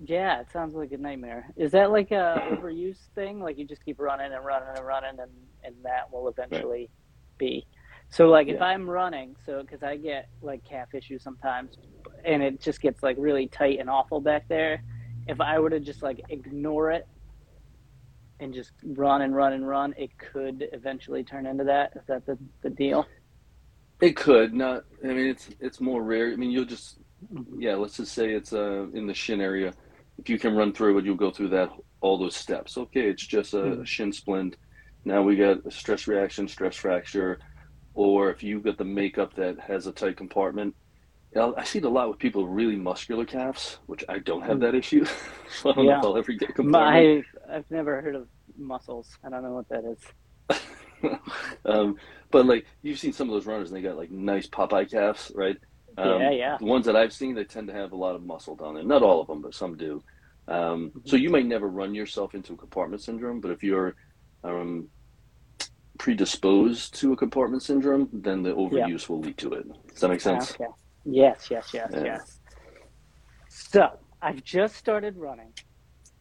Yeah, 0.05 0.41
it 0.41 0.51
sounds 0.51 0.75
like 0.75 0.91
a 0.91 0.97
nightmare. 0.97 1.51
Is 1.55 1.71
that 1.71 1.91
like 1.91 2.11
a 2.11 2.41
overuse 2.51 2.97
thing? 3.15 3.39
Like 3.39 3.57
you 3.57 3.65
just 3.65 3.83
keep 3.83 3.99
running 3.99 4.33
and 4.33 4.43
running 4.45 4.69
and 4.75 4.85
running, 4.85 5.19
and 5.19 5.31
and 5.63 5.75
that 5.83 6.11
will 6.11 6.27
eventually 6.27 6.81
right. 6.81 7.37
be. 7.37 7.67
So 8.09 8.27
like 8.27 8.47
yeah. 8.47 8.55
if 8.55 8.61
I'm 8.61 8.89
running, 8.89 9.35
so 9.45 9.61
because 9.61 9.83
I 9.83 9.95
get 9.95 10.29
like 10.41 10.65
calf 10.65 10.93
issues 10.93 11.23
sometimes, 11.23 11.77
and 12.25 12.43
it 12.43 12.59
just 12.59 12.81
gets 12.81 13.03
like 13.03 13.15
really 13.19 13.47
tight 13.47 13.79
and 13.79 13.89
awful 13.89 14.19
back 14.19 14.47
there. 14.49 14.83
If 15.27 15.39
I 15.39 15.59
were 15.59 15.69
to 15.69 15.79
just 15.79 16.01
like 16.01 16.21
ignore 16.29 16.91
it 16.91 17.07
and 18.39 18.53
just 18.53 18.71
run 18.83 19.21
and 19.21 19.35
run 19.35 19.53
and 19.53 19.67
run, 19.67 19.93
it 19.97 20.09
could 20.17 20.67
eventually 20.73 21.23
turn 21.23 21.45
into 21.45 21.63
that. 21.65 21.93
Is 21.95 22.05
that 22.07 22.25
the, 22.25 22.37
the 22.63 22.69
deal? 22.69 23.05
It 24.01 24.15
could 24.15 24.53
not. 24.53 24.85
I 25.03 25.07
mean, 25.07 25.27
it's 25.27 25.49
it's 25.59 25.79
more 25.79 26.01
rare. 26.01 26.31
I 26.31 26.35
mean, 26.35 26.51
you'll 26.51 26.65
just. 26.65 26.99
Yeah. 27.57 27.75
Let's 27.75 27.97
just 27.97 28.13
say 28.13 28.33
it's 28.33 28.53
uh 28.53 28.87
in 28.93 29.07
the 29.07 29.13
shin 29.13 29.41
area. 29.41 29.73
If 30.17 30.29
you 30.29 30.37
can 30.37 30.55
run 30.55 30.73
through 30.73 30.97
it, 30.97 31.05
you'll 31.05 31.15
go 31.15 31.31
through 31.31 31.49
that 31.49 31.71
all 32.01 32.17
those 32.17 32.35
steps. 32.35 32.77
Okay, 32.77 33.09
it's 33.09 33.25
just 33.25 33.53
a, 33.53 33.57
mm-hmm. 33.57 33.83
shin 33.83 34.11
splint. 34.11 34.55
Now 35.05 35.21
we 35.21 35.35
got 35.35 35.65
a 35.65 35.71
stress 35.71 36.07
reaction, 36.07 36.47
stress 36.47 36.75
fracture 36.75 37.39
or 37.99 38.29
if 38.29 38.41
you've 38.43 38.63
got 38.63 38.77
the 38.77 38.85
makeup 38.85 39.33
that 39.35 39.59
has 39.59 39.85
a 39.85 39.91
tight 39.91 40.15
compartment. 40.15 40.73
I 41.35 41.63
see 41.65 41.79
it 41.79 41.85
a 41.85 41.89
lot 41.89 42.09
with 42.09 42.17
people 42.17 42.43
with 42.43 42.51
really 42.53 42.77
muscular 42.77 43.25
calves, 43.25 43.79
which 43.85 44.05
I 44.07 44.19
don't 44.19 44.41
have 44.41 44.57
hmm. 44.57 44.63
that 44.63 44.73
issue. 44.73 45.05
so 45.61 45.71
I 45.71 45.73
don't 45.73 45.85
yeah. 45.85 45.91
know 45.91 45.99
if 45.99 46.05
I'll 46.05 46.17
ever 46.17 46.31
get 46.31 46.55
compartment. 46.55 47.25
My, 47.47 47.55
I've 47.55 47.69
never 47.69 48.01
heard 48.01 48.15
of 48.15 48.27
muscles. 48.57 49.17
I 49.23 49.29
don't 49.29 49.43
know 49.43 49.51
what 49.51 49.67
that 49.69 49.83
is. 49.85 51.19
um, 51.65 51.97
but 52.31 52.45
like 52.45 52.65
you've 52.81 52.99
seen 52.99 53.13
some 53.13 53.27
of 53.29 53.33
those 53.33 53.45
runners, 53.45 53.69
and 53.69 53.77
they 53.77 53.81
got 53.81 53.97
like 53.97 54.11
nice 54.11 54.47
Popeye 54.47 54.89
calves, 54.89 55.31
right? 55.35 55.57
Um, 55.99 56.21
yeah, 56.21 56.31
yeah. 56.31 56.57
The 56.57 56.65
ones 56.65 56.85
that 56.85 56.95
I've 56.95 57.13
seen, 57.13 57.35
they 57.35 57.43
tend 57.43 57.67
to 57.67 57.73
have 57.73 57.91
a 57.91 57.95
lot 57.95 58.15
of 58.15 58.23
muscle 58.23 58.55
down 58.55 58.75
there. 58.75 58.83
Not 58.83 59.03
all 59.03 59.21
of 59.21 59.27
them, 59.27 59.41
but 59.41 59.53
some 59.53 59.75
do. 59.75 60.01
Um, 60.47 60.91
so 61.05 61.15
you 61.15 61.29
may 61.29 61.43
never 61.43 61.67
run 61.67 61.93
yourself 61.93 62.33
into 62.33 62.53
a 62.53 62.57
compartment 62.57 63.01
syndrome, 63.03 63.39
but 63.39 63.51
if 63.51 63.63
you're 63.63 63.95
um, 64.43 64.87
predisposed 65.99 66.95
to 66.95 67.13
a 67.13 67.17
compartment 67.17 67.61
syndrome, 67.61 68.09
then 68.11 68.41
the 68.41 68.55
overuse 68.55 69.09
will 69.09 69.19
lead 69.19 69.37
to 69.37 69.53
it. 69.53 69.67
Does 69.89 69.99
that 69.99 70.09
make 70.09 70.21
sense? 70.21 70.51
Okay. 70.53 70.65
Yes, 71.05 71.49
yes, 71.51 71.69
yes, 71.73 71.91
Yeah. 71.93 72.03
yes. 72.03 72.39
So 73.47 73.99
I've 74.21 74.43
just 74.43 74.75
started 74.75 75.17
running, 75.17 75.53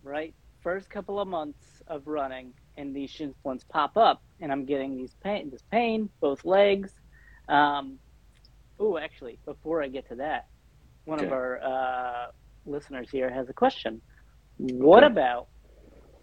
right? 0.02 0.35
First 0.62 0.90
couple 0.90 1.20
of 1.20 1.28
months 1.28 1.82
of 1.87 2.06
running, 2.06 2.52
and 2.76 2.94
these 2.94 3.11
shin 3.11 3.32
splints 3.32 3.64
pop 3.64 3.97
up, 3.97 4.23
and 4.40 4.52
I'm 4.52 4.64
getting 4.64 4.97
these 4.97 5.14
pain, 5.23 5.50
this 5.50 5.62
pain, 5.70 6.11
both 6.20 6.44
legs. 6.44 6.92
Um, 7.49 7.99
oh, 8.80 8.99
actually, 8.99 9.40
before 9.47 9.82
I 9.82 9.88
get 9.88 10.08
to 10.08 10.16
that, 10.16 10.44
one 11.04 11.20
of 11.25 11.32
our 11.32 11.61
uh, 11.62 12.26
listeners 12.66 13.08
here 13.11 13.30
has 13.30 13.49
a 13.49 13.54
question. 13.54 14.02
What 14.58 15.04
Okay. 15.04 15.12
about 15.12 15.49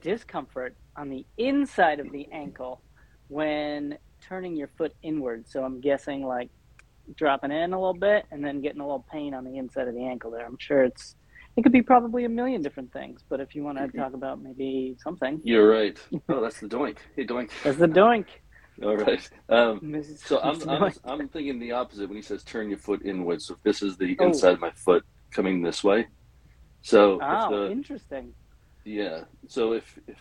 discomfort 0.01 0.75
on 0.97 1.09
the 1.09 1.25
inside 1.37 1.99
of 1.99 2.11
the 2.11 2.27
ankle 2.31 2.83
when 3.27 3.97
turning 4.27 4.55
your 4.55 4.69
foot 4.77 4.93
inward? 5.01 5.45
So 5.47 5.63
I'm 5.63 5.81
guessing 5.81 6.25
like 6.25 6.49
dropping 7.17 7.51
in 7.51 7.73
a 7.73 7.79
little 7.79 7.93
bit 7.99 8.25
and 8.31 8.43
then 8.43 8.61
getting 8.61 8.81
a 8.81 8.85
little 8.85 9.05
pain 9.11 9.33
on 9.33 9.43
the 9.45 9.57
inside 9.57 9.87
of 9.87 9.95
the 9.95 10.05
ankle 10.05 10.31
there. 10.31 10.45
I'm 10.45 10.57
sure 10.59 10.83
it's 10.83 11.15
it 11.57 11.63
could 11.63 11.71
be 11.71 11.81
probably 11.81 12.25
a 12.25 12.29
million 12.29 12.61
different 12.61 12.91
things, 12.91 13.21
but 13.29 13.39
if 13.39 13.55
you 13.55 13.63
want 13.63 13.77
to 13.77 13.87
talk 13.97 14.13
about 14.13 14.41
maybe 14.41 14.95
something, 15.01 15.39
You're 15.43 15.69
right. 15.69 15.97
Oh, 16.27 16.41
that's 16.41 16.59
the 16.59 16.67
doink. 16.67 16.97
Hey, 17.15 17.25
doink. 17.25 17.49
that's 17.63 17.77
the 17.77 17.87
doink. 17.87 18.25
All 18.83 18.97
right. 18.97 19.29
Um, 19.49 20.03
so 20.17 20.39
I'm, 20.43 20.69
I'm 20.69 20.93
I'm 21.03 21.27
thinking 21.29 21.59
the 21.59 21.71
opposite 21.71 22.07
when 22.07 22.17
he 22.17 22.21
says 22.21 22.43
turn 22.43 22.69
your 22.69 22.77
foot 22.79 23.01
inwards. 23.05 23.47
So 23.47 23.53
if 23.55 23.63
this 23.63 23.81
is 23.81 23.97
the 23.97 24.15
Oh. 24.19 24.27
inside 24.27 24.53
of 24.53 24.59
my 24.59 24.71
foot 24.71 25.03
coming 25.31 25.61
this 25.61 25.83
way. 25.83 26.07
So 26.81 27.19
Oh, 27.21 27.65
the, 27.65 27.71
interesting. 27.71 28.33
Yeah. 28.83 29.21
So 29.47 29.73
if 29.73 29.99
if 30.07 30.17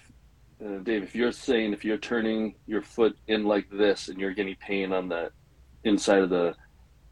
uh, 0.65 0.79
Dave, 0.79 1.03
if 1.03 1.15
you're 1.15 1.33
saying 1.33 1.73
if 1.73 1.85
you're 1.85 1.99
turning 1.99 2.55
your 2.67 2.83
foot 2.83 3.17
in 3.27 3.45
like 3.45 3.69
this 3.71 4.09
and 4.09 4.19
you're 4.21 4.33
getting 4.35 4.57
pain 4.57 4.93
on 4.93 5.09
the 5.09 5.31
inside 5.85 6.21
of 6.23 6.31
the 6.31 6.55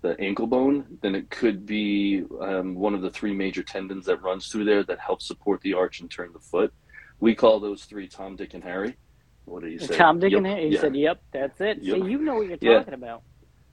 the 0.03 0.19
ankle 0.21 0.49
bone, 0.49 0.99
then 1.01 1.15
it 1.15 1.31
could 1.31 1.65
be 1.65 2.25
um, 2.41 2.75
one 2.75 2.93
of 2.95 3.03
the 3.03 3.11
three 3.11 3.33
major 3.33 3.63
tendons 3.63 4.07
that 4.07 4.21
runs 4.21 4.49
through 4.49 4.65
there 4.65 4.83
that 4.83 4.99
helps 4.99 5.27
support 5.29 5.61
the 5.61 5.75
arch 5.75 6.01
and 6.01 6.11
turn 6.11 6.33
the 6.33 6.41
foot. 6.41 6.73
We 7.21 7.37
call 7.37 7.61
those 7.61 7.85
three 7.85 8.09
Tom, 8.09 8.35
Dick, 8.35 8.55
and 8.55 8.65
Harry. 8.65 8.97
What 9.47 9.63
do 9.63 9.69
you 9.69 9.81
say? 9.81 10.05
Tom 10.05 10.21
Dick 10.21 10.35
Yep. 10.35 10.45
He 10.61 10.75
Yeah. 10.75 10.81
said, 10.81 10.97
"Yep, 10.97 11.21
that's 11.33 11.61
it." 11.61 11.81
Yep. 11.81 11.89
See, 11.89 12.01
you 12.01 12.19
know 12.19 12.37
what 12.37 12.49
you're 12.49 12.59
Yeah. 12.61 12.85
talking 12.85 12.95
about. 12.95 13.23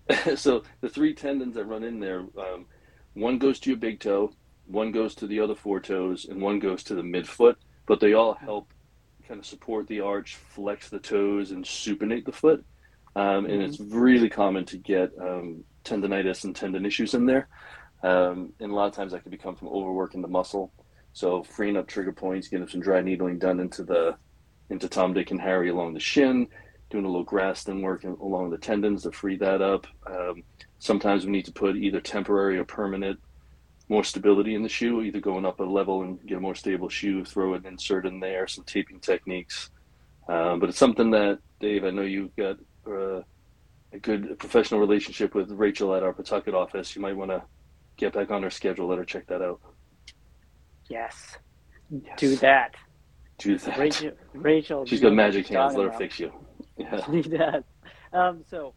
so 0.35 0.63
the 0.81 0.89
three 0.89 1.13
tendons 1.15 1.55
that 1.55 1.65
run 1.65 1.83
in 1.83 1.99
there, 1.99 2.21
um, 2.37 2.67
one 3.13 3.39
goes 3.39 3.59
to 3.61 3.71
your 3.71 3.79
big 3.79 3.99
toe, 3.99 4.31
one 4.65 4.91
goes 4.91 5.15
to 5.15 5.27
the 5.27 5.39
other 5.41 5.55
four 5.55 5.79
toes, 5.81 6.25
and 6.29 6.41
one 6.41 6.59
goes 6.59 6.83
to 6.85 6.95
the 6.95 7.01
midfoot. 7.03 7.55
But 7.87 7.99
they 7.99 8.13
all 8.13 8.35
help 8.35 8.73
kind 9.27 9.39
of 9.39 9.45
support 9.45 9.87
the 9.87 10.01
arch, 10.01 10.37
flex 10.55 10.89
the 10.89 10.99
toes, 10.99 11.51
and 11.51 11.65
supinate 11.65 12.25
the 12.25 12.31
foot. 12.33 12.65
Um, 13.15 13.45
and 13.47 13.61
it's 13.63 13.79
really 13.79 14.29
common 14.29 14.65
to 14.67 14.77
get 14.77 15.11
um, 15.21 15.65
tendonitis 15.85 16.43
and 16.45 16.55
tendon 16.55 16.85
issues 16.85 17.13
in 17.15 17.25
there. 17.25 17.49
Um, 18.03 18.53
and 18.59 18.71
a 18.71 18.75
lot 18.75 18.87
of 18.87 18.95
times 18.95 19.11
that 19.13 19.23
can 19.23 19.31
become 19.31 19.55
from 19.55 19.69
overworking 19.69 20.21
the 20.21 20.27
muscle. 20.29 20.73
So 21.13 21.43
freeing 21.43 21.77
up 21.77 21.87
trigger 21.87 22.13
points, 22.13 22.47
getting 22.49 22.67
some 22.67 22.81
dry 22.81 23.01
needling 23.01 23.39
done 23.39 23.59
into 23.59 23.83
the 23.83 24.15
into 24.69 24.87
Tom, 24.87 25.13
Dick, 25.13 25.31
and 25.31 25.41
Harry 25.41 25.69
along 25.69 25.93
the 25.93 25.99
shin, 25.99 26.47
doing 26.89 27.05
a 27.05 27.07
little 27.07 27.25
Graston 27.25 27.81
work 27.81 28.03
along 28.03 28.49
the 28.49 28.57
tendons 28.57 29.03
to 29.03 29.11
free 29.11 29.37
that 29.37 29.61
up. 29.61 29.87
Um, 30.07 30.43
sometimes 30.79 31.25
we 31.25 31.31
need 31.31 31.45
to 31.45 31.51
put 31.51 31.75
either 31.75 32.01
temporary 32.01 32.57
or 32.57 32.63
permanent 32.63 33.19
more 33.89 34.03
stability 34.03 34.53
in 34.53 34.61
the 34.61 34.69
shoe, 34.69 35.01
either 35.01 35.19
going 35.19 35.45
up 35.45 35.59
a 35.59 35.63
level 35.63 36.03
and 36.03 36.23
get 36.27 36.37
a 36.37 36.41
more 36.41 36.55
stable 36.55 36.89
shoe, 36.89 37.25
throw 37.25 37.55
an 37.55 37.65
insert 37.65 38.05
in 38.05 38.19
there, 38.19 38.47
some 38.47 38.63
taping 38.63 38.99
techniques. 38.99 39.71
Um, 40.27 40.59
but 40.59 40.69
it's 40.69 40.77
something 40.77 41.09
that, 41.11 41.39
Dave, 41.59 41.83
I 41.83 41.89
know 41.89 42.03
you've 42.03 42.35
got 42.35 42.57
uh, 42.87 43.21
a 43.91 43.99
good 43.99 44.37
professional 44.37 44.79
relationship 44.79 45.33
with 45.33 45.49
Rachel 45.51 45.95
at 45.95 46.03
our 46.03 46.13
Pawtucket 46.13 46.53
office. 46.53 46.95
You 46.95 47.01
might 47.01 47.17
want 47.17 47.31
to 47.31 47.41
get 47.97 48.13
back 48.13 48.29
on 48.29 48.43
her 48.43 48.51
schedule, 48.51 48.87
let 48.87 48.99
her 48.99 49.05
check 49.05 49.25
that 49.27 49.41
out. 49.41 49.59
Yes, 50.87 51.37
Yes. 51.89 52.19
do 52.19 52.35
that. 52.37 52.75
Do 53.39 53.57
that. 53.57 53.77
Rachel, 53.77 54.11
Rachel. 54.33 54.85
She's 54.85 54.99
got 54.99 55.13
magic 55.13 55.47
hands. 55.47 55.73
Let 55.75 55.83
her 55.83 55.87
about. 55.87 55.97
fix 55.99 56.19
you. 56.19 56.31
Yeah. 56.77 57.01
She 57.11 57.21
does. 57.23 57.63
Um, 58.13 58.43
so, 58.49 58.73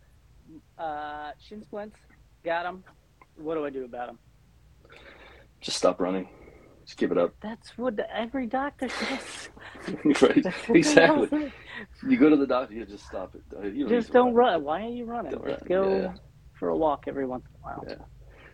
uh, 0.79 1.31
shin 1.41 1.63
splints, 1.63 1.97
got 2.45 2.65
them. 2.65 2.85
What 3.37 3.55
do 3.55 3.65
I 3.65 3.71
do 3.71 3.85
about 3.85 4.09
them? 4.09 4.19
Just 5.61 5.77
stop 5.79 6.01
running. 6.01 6.29
Just 6.85 6.99
give 6.99 7.13
it 7.13 7.19
up. 7.19 7.35
That's 7.43 7.77
what 7.79 7.99
every 8.13 8.47
doctor 8.47 8.89
says. 8.89 9.49
right? 10.21 10.43
That's 10.43 10.69
what 10.69 10.83
they 10.95 11.07
all 11.07 11.23
Exactly. 11.25 11.53
You 12.09 12.17
go 12.19 12.29
to 12.29 12.37
the 12.37 12.47
doctor, 12.47 12.75
you 12.75 12.85
just 12.85 13.07
stop 13.07 13.35
it. 13.35 13.43
Uh, 13.57 13.67
You 13.69 13.89
don't 13.89 14.01
Just 14.01 14.13
don't 14.13 14.35
run. 14.35 14.65
Why 14.65 14.83
are 14.83 14.89
you 14.89 15.05
running? 15.05 15.31
Don't 15.33 15.47
Just 15.47 15.63
run, 15.63 15.69
go 15.69 15.97
yeah. 16.03 16.15
for 16.59 16.69
a 16.71 16.77
walk 16.77 17.05
every 17.07 17.27
once 17.27 17.45
in 17.47 17.55
a 17.61 17.65
while. 17.65 17.85
Yeah. 17.89 17.95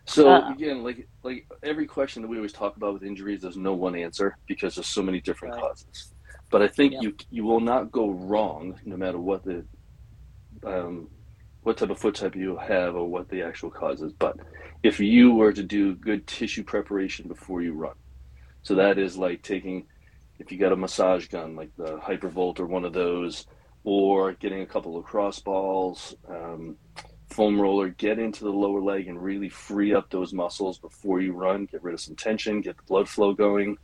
So 0.09 0.29
Uh, 0.31 0.53
again, 0.55 0.83
like 0.85 1.09
like 1.23 1.47
every 1.63 1.87
question 1.87 2.23
that 2.23 2.29
we 2.29 2.37
always 2.37 2.53
talk 2.53 2.77
about 2.77 2.95
with 2.95 3.05
injuries, 3.05 3.43
there's 3.43 3.57
no 3.59 3.75
one 3.75 3.95
answer 3.97 4.37
because 4.49 4.75
there's 4.75 4.89
so 4.89 5.03
many 5.03 5.21
different 5.21 5.55
Right. 5.55 5.63
causes. 5.63 6.15
But 6.51 6.63
I 6.63 6.69
think 6.69 6.95
Yep. 6.95 7.03
you 7.03 7.15
you 7.31 7.45
will 7.45 7.61
not 7.61 7.93
go 7.93 8.11
wrong 8.11 8.79
no 8.85 8.97
matter 8.97 9.19
what 9.21 9.45
the 9.45 9.67
um, 10.67 11.11
what 11.63 11.77
type 11.79 11.91
of 11.91 11.99
foot 11.99 12.15
type 12.17 12.37
you 12.37 12.57
have 12.59 12.97
or 12.97 13.07
what 13.09 13.29
the 13.29 13.43
actual 13.43 13.71
cause 13.71 14.03
is. 14.03 14.13
But 14.19 14.37
if 14.83 15.01
you 15.01 15.33
were 15.35 15.53
to 15.53 15.63
do 15.63 15.95
good 15.97 16.27
tissue 16.27 16.65
preparation 16.65 17.29
before 17.29 17.63
you 17.63 17.75
run, 17.75 17.95
so 18.63 18.77
that 18.77 18.99
is 18.99 19.19
like 19.19 19.43
taking 19.43 19.87
if 20.39 20.53
you 20.53 20.59
got 20.59 20.73
a 20.73 20.77
massage 20.77 21.29
gun 21.29 21.57
like 21.57 21.71
the 21.77 21.99
Hypervolt 21.99 22.61
or 22.61 22.67
one 22.67 22.85
of 22.87 22.95
those, 22.95 23.45
or 23.85 24.35
getting 24.35 24.63
a 24.63 24.67
couple 24.67 24.97
of 24.97 25.05
cross 25.05 25.41
balls. 25.41 26.15
Um, 26.29 26.79
foam 27.29 27.61
roller, 27.61 27.89
get 27.91 28.19
into 28.19 28.45
the 28.45 28.51
lower 28.51 28.81
leg 28.81 29.07
and 29.09 29.23
really 29.23 29.49
free 29.49 29.95
up 29.95 30.11
those 30.11 30.33
muscles 30.33 30.79
before 30.79 31.21
you 31.21 31.33
run. 31.33 31.67
Get 31.67 31.83
rid 31.83 31.95
of 31.95 32.01
some 32.01 32.17
tension, 32.17 32.61
get 32.61 32.77
the 32.77 32.83
blood 32.85 33.09
flow 33.09 33.33
going. 33.35 33.79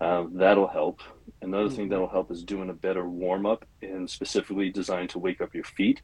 Um, 0.00 0.36
that'll 0.36 0.66
help. 0.68 1.00
Another 1.42 1.70
thing 1.70 1.86
Mhm. 1.86 1.90
that'll 1.90 2.08
help 2.08 2.30
is 2.30 2.44
doing 2.44 2.68
a 2.70 2.74
better 2.74 3.08
warm 3.08 3.46
up 3.46 3.64
and 3.82 4.08
specifically 4.08 4.70
designed 4.70 5.10
to 5.10 5.18
wake 5.18 5.40
up 5.40 5.54
your 5.54 5.64
feet. 5.64 6.02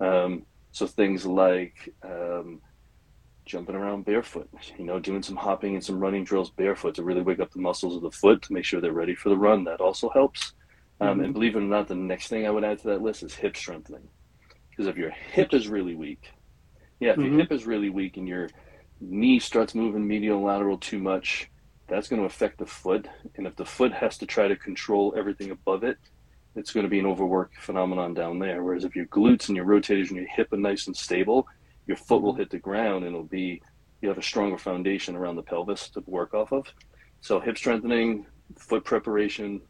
Um, 0.00 0.44
so 0.72 0.86
things 0.86 1.26
like 1.26 1.94
um, 2.02 2.60
jumping 3.44 3.74
around 3.76 4.04
barefoot, 4.04 4.48
you 4.76 4.84
know, 4.84 4.98
doing 4.98 5.22
some 5.22 5.36
hopping 5.36 5.74
and 5.74 5.84
some 5.84 5.98
running 5.98 6.24
drills 6.24 6.50
barefoot 6.50 6.94
to 6.96 7.02
really 7.02 7.22
wake 7.22 7.40
up 7.40 7.50
the 7.52 7.60
muscles 7.60 7.96
of 7.96 8.02
the 8.02 8.10
foot 8.10 8.42
to 8.42 8.52
make 8.52 8.64
sure 8.64 8.80
they're 8.80 8.92
ready 8.92 9.14
for 9.14 9.28
the 9.28 9.36
run. 9.36 9.64
That 9.64 9.80
also 9.80 10.08
helps. 10.10 10.52
Um, 11.00 11.18
Mhm. 11.20 11.24
And 11.24 11.32
believe 11.32 11.54
it 11.56 11.60
or 11.60 11.62
not, 11.62 11.88
the 11.88 11.94
next 11.94 12.28
thing 12.28 12.46
I 12.46 12.50
would 12.50 12.64
add 12.64 12.78
to 12.80 12.88
that 12.88 13.02
list 13.02 13.22
is 13.22 13.34
hip 13.36 13.56
strengthening. 13.56 14.08
Because 14.78 14.90
if 14.90 14.96
your 14.96 15.10
hip 15.10 15.54
is 15.54 15.66
really 15.66 15.96
weak, 15.96 16.30
yeah, 17.00 17.10
if 17.10 17.18
Mhm. 17.18 17.24
your 17.24 17.38
hip 17.38 17.50
is 17.50 17.66
really 17.66 17.90
weak 17.90 18.16
and 18.16 18.28
your 18.28 18.48
knee 19.00 19.40
starts 19.40 19.74
moving 19.74 20.06
medial 20.06 20.36
and 20.36 20.46
lateral 20.46 20.78
too 20.78 21.00
much, 21.00 21.50
that's 21.88 22.06
going 22.06 22.20
to 22.22 22.26
affect 22.26 22.58
the 22.58 22.66
foot. 22.66 23.08
And 23.34 23.44
if 23.44 23.56
the 23.56 23.64
foot 23.64 23.92
has 23.92 24.16
to 24.18 24.26
try 24.26 24.46
to 24.46 24.54
control 24.54 25.14
everything 25.16 25.50
above 25.50 25.82
it, 25.82 25.98
it's 26.54 26.72
going 26.72 26.84
to 26.84 26.90
be 26.90 27.00
an 27.00 27.06
overwork 27.06 27.54
phenomenon 27.56 28.14
down 28.14 28.38
there. 28.38 28.62
Whereas 28.62 28.84
if 28.84 28.94
your 28.94 29.06
glutes 29.06 29.48
and 29.48 29.56
your 29.56 29.66
rotators 29.66 30.10
and 30.10 30.16
your 30.16 30.28
hip 30.28 30.52
are 30.52 30.56
nice 30.56 30.86
and 30.86 30.96
stable, 30.96 31.48
your 31.88 31.96
foot 31.96 32.22
will 32.22 32.34
hit 32.34 32.50
the 32.50 32.58
ground 32.60 33.04
and 33.04 33.16
it'll 33.16 33.24
be 33.26 33.60
you 34.00 34.08
have 34.08 34.18
a 34.18 34.22
stronger 34.22 34.58
foundation 34.58 35.16
around 35.16 35.34
the 35.34 35.42
pelvis 35.42 35.90
to 35.90 36.04
work 36.06 36.34
off 36.34 36.52
of. 36.52 36.72
So 37.20 37.40
hip 37.40 37.58
strengthening, 37.58 38.26
foot 38.56 38.84
preparation, 38.84 39.60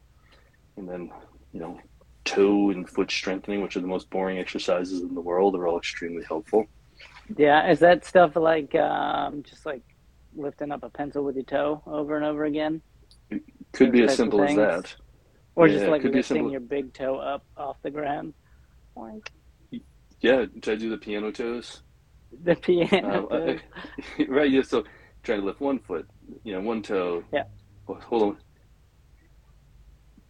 and 0.76 0.86
then 0.86 1.10
you 1.52 1.60
know 1.60 1.80
toe 2.28 2.70
and 2.70 2.88
foot 2.88 3.10
strengthening, 3.10 3.62
which 3.62 3.76
are 3.76 3.80
the 3.80 3.86
most 3.86 4.10
boring 4.10 4.38
exercises 4.38 5.00
in 5.02 5.14
the 5.14 5.20
world, 5.20 5.54
are 5.56 5.66
all 5.66 5.78
extremely 5.78 6.24
helpful. 6.24 6.66
Yeah, 7.36 7.70
is 7.70 7.78
that 7.80 8.04
stuff 8.04 8.36
like 8.36 8.74
um, 8.74 9.42
just 9.42 9.64
like 9.66 9.82
lifting 10.34 10.70
up 10.72 10.82
a 10.82 10.90
pencil 10.90 11.24
with 11.24 11.36
your 11.36 11.44
toe 11.44 11.82
over 11.86 12.16
and 12.16 12.24
over 12.24 12.44
again, 12.44 12.80
Could 13.72 13.92
be 13.92 14.00
Those 14.00 14.10
as 14.10 14.16
simple 14.16 14.42
as 14.42 14.56
that. 14.56 14.94
or 15.56 15.66
Yeah, 15.68 15.78
just 15.78 15.90
like 15.90 16.02
could 16.02 16.14
lifting 16.14 16.36
simple. 16.36 16.50
your 16.52 16.60
big 16.60 16.92
toe 16.94 17.16
up 17.18 17.44
off 17.56 17.76
the 17.82 17.90
ground, 17.90 18.34
like 18.96 19.30
Yeah, 20.20 20.46
try 20.62 20.74
to 20.74 20.76
do 20.76 20.90
the 20.90 20.98
piano 20.98 21.30
toes. 21.30 21.82
the 22.44 22.54
piano? 22.56 23.28
Um, 23.30 23.46
toe? 23.46 23.56
I- 24.18 24.24
right, 24.28 24.50
yeah. 24.50 24.62
So 24.62 24.84
try 25.22 25.36
to 25.36 25.42
lift 25.42 25.60
one 25.60 25.78
foot, 25.80 26.06
you 26.44 26.52
know, 26.52 26.60
one 26.60 26.82
toe. 26.82 27.24
Yeah. 27.32 27.44
Hold 27.86 28.22
on. 28.22 28.36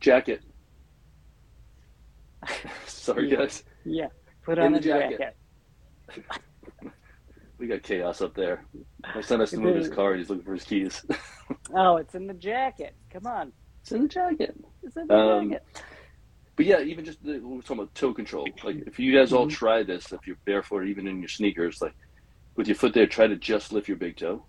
Jacket. 0.01 0.43
Sorry, 2.87 3.29
Yeah. 3.29 3.37
guys. 3.37 3.63
yeah, 3.85 4.09
put 4.45 4.59
on 4.59 4.73
the 4.73 4.79
a 4.79 4.81
jacket. 4.81 5.19
jacket. 5.19 5.37
We 7.59 7.67
got 7.67 7.83
chaos 7.83 8.21
up 8.21 8.35
there. 8.35 8.67
My 9.15 9.21
son 9.21 9.41
has 9.41 9.53
to 9.53 9.61
move 9.61 9.75
his 9.77 9.89
car. 9.89 10.15
He's 10.15 10.31
looking 10.31 10.45
for 10.45 10.55
his 10.55 10.65
keys. 10.65 11.05
Oh, 11.75 11.97
it's 11.97 12.15
in 12.15 12.27
the 12.27 12.35
jacket. 12.35 12.95
Come 13.13 13.27
on, 13.27 13.53
it's 13.83 13.93
in 13.93 14.03
the 14.03 14.09
jacket. 14.09 14.55
it's 14.83 14.97
in 14.97 15.11
the 15.11 15.17
Um, 15.17 15.51
jacket. 15.51 15.63
but 16.57 16.67
yeah, 16.67 16.81
even 16.81 17.05
just 17.05 17.23
the, 17.23 17.39
we're 17.41 17.61
talking 17.63 17.79
about 17.79 17.95
toe 17.95 18.15
control. 18.15 18.59
Like 18.63 18.83
if 18.87 18.99
you 18.99 19.17
guys 19.17 19.33
all 19.33 19.47
hmm 19.47 19.49
try 19.49 19.83
this, 19.83 20.13
if 20.13 20.27
you're 20.27 20.39
barefoot, 20.47 20.87
even 20.89 21.07
in 21.09 21.21
your 21.21 21.29
sneakers, 21.29 21.79
like 21.83 21.95
with 22.57 22.69
your 22.69 22.77
foot 22.77 22.95
there, 22.95 23.07
try 23.07 23.27
to 23.27 23.37
just 23.37 23.73
lift 23.73 23.89
your 23.89 23.97
big 23.99 24.17
toe. 24.17 24.47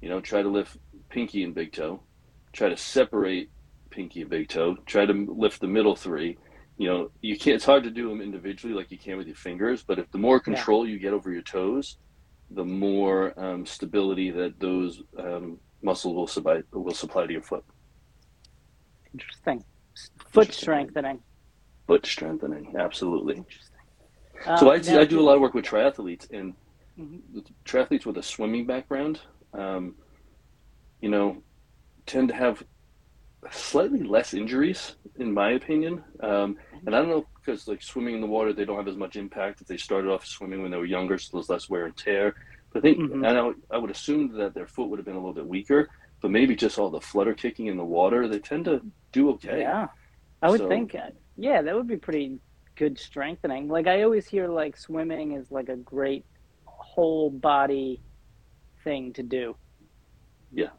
You 0.00 0.08
know, 0.10 0.20
try 0.20 0.42
to 0.42 0.48
lift 0.48 0.76
pinky 1.10 1.42
and 1.44 1.54
big 1.54 1.72
toe. 1.72 2.04
Try 2.54 2.68
to 2.70 2.76
separate 2.76 3.50
pinky 3.90 4.22
and 4.22 4.30
big 4.30 4.48
toe. 4.48 4.76
Try 4.86 5.06
to 5.06 5.12
lift 5.12 5.60
the 5.60 5.68
middle 5.68 5.96
three. 5.96 6.38
You 6.80 6.88
know, 6.88 7.10
you 7.22 7.38
can't. 7.38 7.56
It's 7.56 7.66
hard 7.66 7.84
to 7.84 7.92
do 7.92 8.08
them 8.10 8.22
individually 8.22 8.74
like 8.74 8.90
you 8.92 8.98
can 8.98 9.18
with 9.18 9.28
your 9.28 9.36
fingers. 9.36 9.84
But 9.88 10.00
if 10.00 10.10
the 10.12 10.18
more 10.18 10.40
Yeah, 10.46 10.66
control 10.66 10.88
you 10.88 10.98
get 11.00 11.14
over 11.14 11.32
your 11.32 11.42
toes, 11.44 11.98
the 12.50 12.64
more 12.66 13.34
um, 13.40 13.66
stability 13.66 14.32
that 14.32 14.60
those 14.60 15.02
um, 15.18 15.60
muscles 15.82 16.16
will 16.16 16.28
supply 16.28 16.62
will 16.72 16.94
supply 16.94 17.26
to 17.26 17.32
your 17.34 17.42
foot. 17.42 17.64
interesting. 19.14 19.64
Foot 20.32 20.52
Interesting, 20.52 20.54
strengthening. 20.54 21.20
Foot 21.88 22.06
strengthening, 22.06 22.74
absolutely. 22.78 23.36
Interesting. 23.36 23.80
So 24.54 24.70
Um, 24.70 24.72
I 24.72 24.76
I 24.76 25.04
do 25.06 25.20
a 25.20 25.22
lot 25.22 25.36
of 25.36 25.42
work 25.42 25.54
with 25.54 25.66
triathletes, 25.66 26.26
and 26.32 26.54
mhm, 26.98 27.22
the 27.32 27.44
triathletes 27.68 28.06
with 28.06 28.18
a 28.18 28.24
swimming 28.24 28.66
background, 28.66 29.20
um, 29.58 29.96
you 31.00 31.10
know, 31.10 31.44
tend 32.06 32.30
to 32.30 32.36
have 32.36 32.62
slightly 33.50 34.02
less 34.02 34.34
injuries, 34.34 34.96
in 35.18 35.32
my 35.32 35.52
opinion. 35.52 36.04
Um, 36.20 36.56
and 36.86 36.94
I 36.94 36.98
don't 36.98 37.08
know 37.08 37.26
because 37.36 37.66
like 37.68 37.82
swimming 37.82 38.14
in 38.14 38.20
the 38.20 38.26
water, 38.26 38.52
they 38.52 38.64
don't 38.64 38.76
have 38.76 38.88
as 38.88 38.96
much 38.96 39.16
impact 39.16 39.60
if 39.60 39.66
they 39.66 39.76
started 39.76 40.10
off 40.10 40.26
swimming 40.26 40.62
when 40.62 40.70
they 40.70 40.76
were 40.76 40.84
younger, 40.84 41.18
so 41.18 41.30
there's 41.36 41.48
less 41.48 41.68
wear 41.68 41.86
and 41.86 41.96
tear. 41.96 42.34
But 42.72 42.80
I 42.80 42.82
think, 42.82 42.98
mhm. 42.98 43.26
and 43.26 43.26
I, 43.26 43.50
I 43.74 43.78
would 43.78 43.90
assume 43.90 44.32
that 44.36 44.54
their 44.54 44.66
foot 44.66 44.88
would 44.90 44.98
have 44.98 45.06
been 45.06 45.16
a 45.16 45.18
little 45.18 45.34
bit 45.34 45.46
weaker, 45.46 45.88
but 46.22 46.30
maybe 46.30 46.54
just 46.54 46.78
all 46.78 46.90
the 46.90 47.00
flutter 47.00 47.34
kicking 47.34 47.66
in 47.66 47.76
the 47.76 47.84
water, 47.84 48.28
they 48.28 48.38
tend 48.38 48.66
to 48.66 48.80
do 49.12 49.30
okay. 49.30 49.60
Yeah, 49.60 49.88
I 50.42 50.50
would 50.50 50.60
So 50.60 50.68
think. 50.68 50.94
uh, 50.94 51.10
Yeah, 51.36 51.62
that 51.62 51.74
would 51.74 51.86
be 51.88 51.96
pretty 51.96 52.38
good 52.76 52.98
strengthening. 52.98 53.68
Like 53.68 53.86
I 53.86 54.02
always 54.02 54.26
hear, 54.26 54.48
like 54.48 54.76
swimming 54.76 55.32
is 55.32 55.50
like 55.50 55.68
a 55.68 55.76
great 55.76 56.26
whole 56.64 57.30
body 57.30 58.02
thing 58.84 59.12
to 59.14 59.22
do. 59.22 59.56
yeah, 60.52 60.70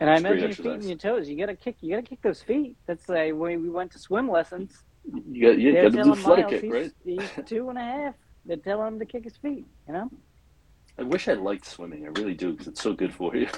And 0.00 0.08
I 0.08 0.16
imagine 0.16 0.38
your 0.46 0.54
feet 0.54 0.66
and 0.66 0.84
your 0.84 0.96
toes. 0.96 1.28
You 1.28 1.36
gotta 1.36 1.56
kick. 1.56 1.76
You 1.80 1.90
gotta 1.90 2.06
kick 2.06 2.22
those 2.22 2.42
feet. 2.42 2.76
That's 2.86 3.08
like 3.08 3.34
when 3.34 3.62
we 3.62 3.68
went 3.70 3.90
to 3.92 3.98
swim 3.98 4.30
lessons. 4.30 4.72
You 5.04 5.46
got, 5.50 5.58
yeah, 5.58 5.70
you 5.70 5.72
got 5.74 5.82
to 5.82 5.90
do 5.90 6.04
the 6.10 6.16
flutter 6.16 6.44
kick, 6.44 6.62
he's 6.62 6.70
right? 6.72 6.90
he's 7.04 7.30
two 7.46 7.68
and 7.70 7.78
a 7.78 7.82
half. 7.82 8.14
They're 8.44 8.56
telling 8.58 8.88
him 8.94 8.98
to 8.98 9.06
kick 9.06 9.24
his 9.24 9.36
feet. 9.38 9.66
You 9.86 9.94
know? 9.94 10.10
I 10.98 11.02
wish 11.02 11.28
I 11.28 11.32
liked 11.32 11.64
swimming. 11.66 12.04
I 12.04 12.08
really 12.20 12.34
do 12.34 12.52
because 12.52 12.68
it's 12.68 12.82
so 12.82 12.92
good 12.92 13.14
for 13.14 13.34
you. 13.34 13.48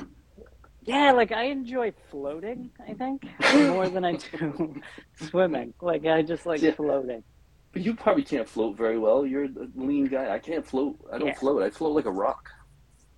Yeah, 0.82 1.12
like 1.12 1.32
I 1.32 1.44
enjoy 1.44 1.92
floating. 2.10 2.70
I 2.88 2.94
think 2.94 3.22
more 3.52 3.88
than 3.88 4.04
I 4.04 4.16
do 4.16 4.74
swimming. 5.20 5.74
Like 5.80 6.06
I 6.06 6.22
just 6.22 6.46
like 6.46 6.62
Yeah, 6.62 6.72
floating. 6.72 7.22
but 7.72 7.82
you 7.82 7.94
probably 7.94 8.22
can't 8.24 8.48
float 8.48 8.76
very 8.76 8.98
well. 8.98 9.26
You're 9.26 9.44
a 9.44 9.48
lean 9.74 10.06
guy. 10.06 10.32
I 10.34 10.38
can't 10.38 10.66
float. 10.66 10.98
I 11.12 11.18
don't 11.18 11.28
Yeah, 11.28 11.34
float. 11.34 11.62
I 11.62 11.70
float 11.70 11.94
like 11.94 12.06
a 12.06 12.10
rock. 12.12 12.48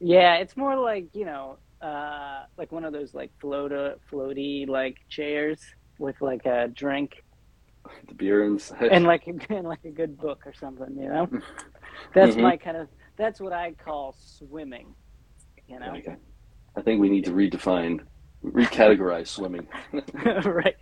yeah. 0.00 0.36
It's 0.36 0.56
more 0.56 0.76
like 0.76 1.06
you 1.14 1.24
know, 1.24 1.58
uh, 1.82 2.42
like 2.58 2.72
one 2.72 2.84
of 2.84 2.92
those 2.92 3.14
like 3.14 3.32
floater, 3.40 3.96
floaty 4.12 4.68
like 4.68 4.96
chairs 5.10 5.60
with 5.98 6.16
like 6.20 6.44
a 6.46 6.68
drink 6.74 7.12
The 8.08 8.14
beer 8.14 8.44
inside. 8.44 8.90
and 8.90 9.04
like 9.04 9.22
and 9.26 9.66
like 9.66 9.84
a 9.84 9.90
good 9.90 10.18
book 10.18 10.42
or 10.46 10.52
something. 10.54 10.96
You 10.98 11.08
know, 11.08 11.28
that's 12.14 12.36
hmm 12.36 12.38
my 12.38 12.56
kind 12.56 12.76
of. 12.76 12.88
That's 13.18 13.40
what 13.40 13.52
I 13.52 13.74
call 13.74 14.14
swimming. 14.18 14.94
You 15.66 15.80
know, 15.80 15.98
Okay. 15.98 16.16
I 16.76 16.82
think 16.82 17.00
we 17.00 17.10
need 17.10 17.24
to 17.26 17.32
redefine, 17.32 18.00
recategorize 18.44 19.28
swimming. 19.28 19.66
right? 20.44 20.74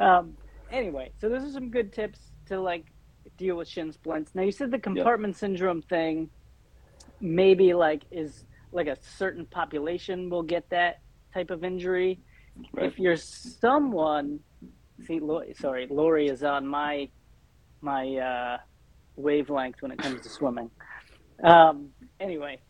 Um. 0.00 0.36
Anyway, 0.70 1.12
so 1.20 1.28
those 1.28 1.44
are 1.44 1.52
some 1.52 1.70
good 1.70 1.92
tips 1.92 2.32
to 2.46 2.60
like 2.60 2.86
deal 3.38 3.56
with 3.56 3.68
shin 3.68 3.92
splints. 3.92 4.32
Now 4.34 4.42
you 4.42 4.52
said 4.52 4.70
the 4.70 4.78
compartment 4.78 5.36
syndrome 5.36 5.82
thing 5.82 6.30
maybe 7.20 7.74
like 7.74 8.04
is 8.10 8.44
like 8.72 8.86
a 8.86 8.96
certain 9.18 9.46
population 9.46 10.30
will 10.30 10.42
get 10.42 10.68
that 10.70 10.96
type 11.34 11.50
of 11.50 11.64
injury. 11.64 12.20
Right. 12.72 12.86
If 12.86 12.98
you're 12.98 13.16
someone, 13.16 14.40
see, 15.06 15.20
Lo- 15.20 15.44
sorry, 15.54 15.86
Lori 15.90 16.28
is 16.28 16.42
on 16.42 16.66
my 16.66 17.08
my 17.80 18.16
uh, 18.16 18.58
wavelength 19.16 19.76
when 19.80 19.92
it 19.92 19.98
comes 19.98 20.22
to 20.22 20.28
swimming. 20.28 20.70
Um, 21.44 21.90
anyway, 22.20 22.60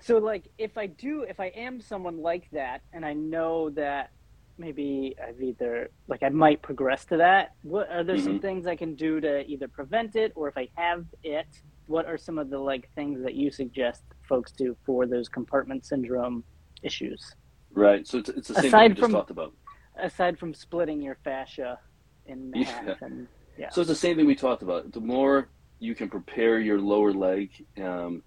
so 0.00 0.18
like 0.18 0.48
if 0.58 0.78
I 0.78 0.86
do, 0.86 1.22
if 1.22 1.40
I 1.40 1.46
am 1.46 1.80
someone 1.80 2.18
like 2.22 2.48
that, 2.52 2.82
and 2.92 3.04
I 3.04 3.14
know 3.14 3.70
that 3.70 4.10
maybe 4.58 5.16
I've 5.26 5.40
either 5.42 5.90
like 6.08 6.22
I 6.22 6.28
might 6.28 6.62
progress 6.62 7.04
to 7.06 7.16
that. 7.18 7.50
What 7.62 7.90
are 7.90 8.04
there 8.04 8.18
some 8.18 8.34
hmm 8.34 8.38
things 8.38 8.66
I 8.66 8.76
can 8.76 8.94
do 8.94 9.20
to 9.20 9.44
either 9.46 9.68
prevent 9.68 10.16
it, 10.16 10.32
or 10.36 10.48
if 10.48 10.56
I 10.56 10.68
have 10.76 11.04
it, 11.22 11.46
what 11.86 12.06
are 12.06 12.18
some 12.18 12.38
of 12.38 12.50
the 12.50 12.58
like 12.58 12.88
things 12.94 13.22
that 13.24 13.34
you 13.34 13.50
suggest 13.50 14.02
folks 14.32 14.50
do 14.52 14.74
for 14.86 15.06
those 15.06 15.28
compartment 15.28 15.84
syndrome 15.84 16.42
issues? 16.82 17.34
Right. 17.74 18.06
So 18.08 18.18
it's, 18.18 18.30
it's 18.30 18.48
the 18.48 18.54
same 18.54 18.62
thing 18.62 18.72
we 18.72 18.78
Aside 18.78 18.88
just 18.96 19.00
from 19.02 19.12
talked 19.12 19.30
about. 19.30 19.52
aside 20.00 20.38
from 20.38 20.54
splitting 20.54 21.02
your 21.02 21.18
fascia 21.22 21.78
in 22.24 22.50
half 22.54 22.86
Yeah. 22.86 22.94
and 23.02 23.28
yeah. 23.58 23.68
So 23.68 23.82
it's 23.82 23.88
the 23.90 23.94
same 24.06 24.16
thing 24.16 24.26
we 24.26 24.34
talked 24.34 24.62
about. 24.62 24.90
The 24.90 25.00
more 25.00 25.48
you 25.80 25.94
can 25.94 26.08
prepare 26.08 26.58
your 26.60 26.80
lower 26.80 27.12
leg 27.12 27.50
um, 27.88 28.22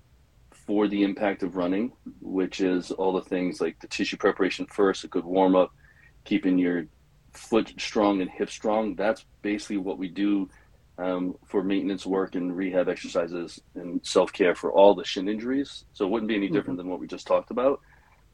for 0.52 0.88
the 0.88 1.02
impact 1.04 1.42
of 1.42 1.56
running, 1.56 1.92
which 2.22 2.62
is 2.62 2.92
all 2.92 3.14
the 3.14 3.28
things 3.34 3.60
like 3.60 3.80
the 3.80 3.88
tissue 3.88 4.18
preparation 4.18 4.68
first, 4.68 5.04
a 5.06 5.08
good 5.08 5.26
warm 5.26 5.56
up, 5.56 5.72
keeping 6.24 6.60
your 6.60 6.86
foot 7.34 7.74
strong 7.80 8.22
and 8.22 8.30
hip 8.30 8.52
strong. 8.52 8.96
That's 8.96 9.26
basically 9.42 9.78
what 9.78 9.98
we 9.98 10.10
do 10.10 10.50
um, 10.98 11.36
for 11.48 11.64
maintenance 11.64 12.06
work 12.06 12.36
and 12.36 12.56
rehab 12.56 12.90
exercises 12.90 13.60
and 13.76 14.02
self 14.06 14.32
care 14.34 14.56
for 14.56 14.72
all 14.74 14.96
the 14.96 15.06
shin 15.06 15.28
injuries. 15.30 15.84
So 15.94 16.06
it 16.06 16.12
wouldn't 16.12 16.30
be 16.30 16.36
any 16.36 16.50
hmm 16.50 16.52
different 16.52 16.78
than 16.78 16.90
what 16.90 17.00
we 17.00 17.08
just 17.08 17.28
talked 17.28 17.52
about. 17.52 17.80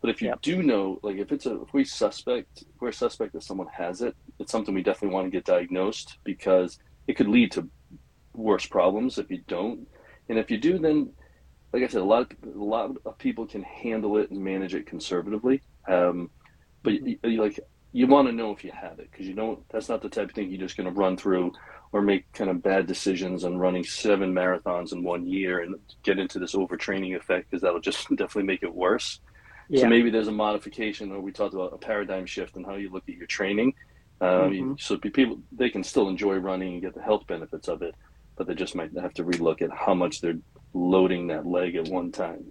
But 0.01 0.11
if 0.11 0.21
you 0.21 0.29
Yep. 0.29 0.39
do 0.41 0.63
know, 0.63 0.99
like 1.03 1.17
if 1.17 1.31
it's 1.31 1.45
a, 1.45 1.61
if 1.61 1.69
we 1.73 1.83
suspect, 1.85 2.49
if 2.61 2.75
we're 2.81 2.91
suspect 2.91 3.33
that 3.33 3.43
someone 3.43 3.67
has 3.75 4.01
it, 4.01 4.15
it's 4.39 4.51
something 4.51 4.73
we 4.75 4.83
definitely 4.83 5.13
want 5.15 5.27
to 5.27 5.31
get 5.31 5.45
diagnosed 5.45 6.17
because 6.25 6.77
it 7.07 7.17
could 7.17 7.27
lead 7.27 7.51
to 7.53 7.69
worse 8.35 8.65
problems 8.67 9.17
if 9.17 9.29
you 9.31 9.41
don't. 9.47 9.87
And 10.29 10.39
if 10.39 10.51
you 10.51 10.57
do, 10.59 10.79
then 10.79 11.13
like 11.73 11.83
I 11.83 11.87
said, 11.87 12.01
a 12.01 12.05
lot 12.05 12.23
of 12.23 12.55
a 12.55 12.63
lot 12.63 12.91
of 13.05 13.17
people 13.19 13.47
can 13.47 13.63
handle 13.63 14.17
it 14.17 14.31
and 14.31 14.43
manage 14.43 14.75
it 14.75 14.87
conservatively. 14.87 15.61
Um, 15.89 16.29
but 16.83 16.93
hmm 16.93 17.05
you, 17.05 17.17
you 17.23 17.41
like 17.41 17.59
you 17.93 18.07
want 18.07 18.27
to 18.27 18.33
know 18.33 18.51
if 18.51 18.63
you 18.63 18.71
have 18.73 18.99
it 18.99 19.09
because 19.11 19.27
you 19.27 19.35
don't. 19.35 19.59
That's 19.71 19.89
not 19.89 20.01
the 20.01 20.09
type 20.09 20.29
of 20.29 20.35
thing 20.35 20.49
you're 20.49 20.59
just 20.61 20.77
going 20.77 20.87
to 20.93 20.99
run 20.99 21.17
through 21.17 21.51
or 21.91 22.01
make 22.01 22.31
kind 22.33 22.49
of 22.49 22.63
bad 22.63 22.87
decisions 22.87 23.43
on 23.43 23.57
running 23.57 23.83
seven 23.83 24.33
marathons 24.33 24.93
in 24.93 25.03
one 25.03 25.25
year 25.25 25.61
and 25.61 25.75
get 26.03 26.19
into 26.19 26.39
this 26.39 26.55
overtraining 26.55 27.15
effect 27.15 27.49
because 27.49 27.61
that'll 27.61 27.81
just 27.81 28.07
definitely 28.09 28.43
make 28.43 28.63
it 28.63 28.73
worse. 28.73 29.19
So 29.73 29.87
maybe 29.87 30.09
there's 30.09 30.27
a 30.27 30.33
modification, 30.33 31.13
or 31.13 31.21
we 31.21 31.31
talked 31.31 31.53
about 31.53 31.73
a 31.73 31.77
paradigm 31.77 32.25
shift 32.25 32.57
in 32.57 32.63
how 32.65 32.75
you 32.75 32.89
look 32.89 33.03
at 33.07 33.15
your 33.15 33.27
training. 33.27 33.73
Um, 34.19 34.53
hmm 34.53 34.73
so 34.77 34.97
people 34.97 35.39
they 35.51 35.69
can 35.69 35.83
still 35.83 36.07
enjoy 36.07 36.35
running 36.35 36.73
and 36.73 36.81
get 36.81 36.93
the 36.93 37.01
health 37.01 37.25
benefits 37.25 37.67
of 37.67 37.81
it, 37.81 37.95
but 38.37 38.47
they 38.47 38.53
just 38.53 38.75
might 38.75 38.91
have 38.99 39.13
to 39.15 39.23
relook 39.23 39.61
at 39.61 39.71
how 39.71 39.95
much 39.95 40.21
they're 40.21 40.37
loading 40.73 41.27
that 41.27 41.45
leg 41.45 41.75
at 41.75 41.87
one 41.87 42.11
time. 42.11 42.43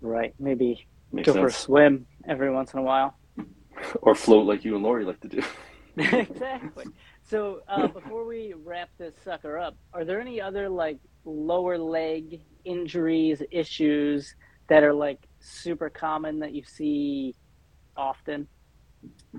Right. 0.00 0.34
Maybe 0.38 0.86
Makes 1.12 1.26
go 1.26 1.34
for 1.34 1.46
a 1.46 1.52
swim 1.52 2.06
every 2.28 2.50
once 2.50 2.72
in 2.74 2.78
a 2.78 2.82
while. 2.82 3.16
Or 4.02 4.14
float 4.14 4.46
like 4.46 4.64
you 4.64 4.74
and 4.74 4.84
Lori 4.84 5.04
like 5.04 5.20
to 5.20 5.28
do. 5.28 5.42
exactly. 5.96 6.84
So 7.24 7.60
uh, 7.68 7.88
before 7.92 8.26
we 8.26 8.54
wrap 8.56 8.90
this 8.98 9.14
sucker 9.24 9.58
up, 9.58 9.76
are 9.92 10.04
there 10.04 10.20
any 10.20 10.40
other 10.40 10.68
like 10.68 10.98
lower 11.24 11.78
leg 11.78 12.40
injuries, 12.64 13.42
issues 13.50 14.34
that 14.68 14.82
are 14.82 14.94
like 14.94 15.18
super 15.40 15.90
common 15.90 16.40
that 16.40 16.54
you 16.54 16.62
see 16.64 17.34
often? 17.96 18.48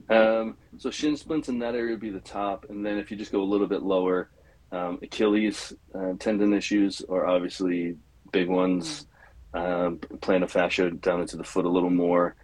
Um, 0.10 0.58
so 0.78 0.92
shin 0.92 1.16
splints 1.18 1.50
in 1.50 1.60
that 1.60 1.76
area 1.76 1.92
would 1.92 2.02
be 2.02 2.10
the 2.10 2.20
top, 2.20 2.66
and 2.70 2.86
then 2.86 2.98
if 2.98 3.12
you 3.12 3.18
just 3.18 3.32
go 3.32 3.42
a 3.42 3.46
little 3.46 3.68
bit 3.68 3.84
lower, 3.84 4.30
um, 4.72 5.00
Achilles 5.02 5.72
uh, 5.96 6.14
tendon 6.20 6.54
issues 6.54 7.02
are 7.10 7.26
obviously 7.28 7.96
big 8.32 8.50
ones. 8.50 9.06
Um, 9.54 10.00
plantar 10.18 10.50
fascia 10.50 10.90
down 10.92 11.22
into 11.22 11.38
the 11.38 11.44
foot 11.44 11.66
a 11.66 11.70
little 11.70 11.92
more. 11.92 12.36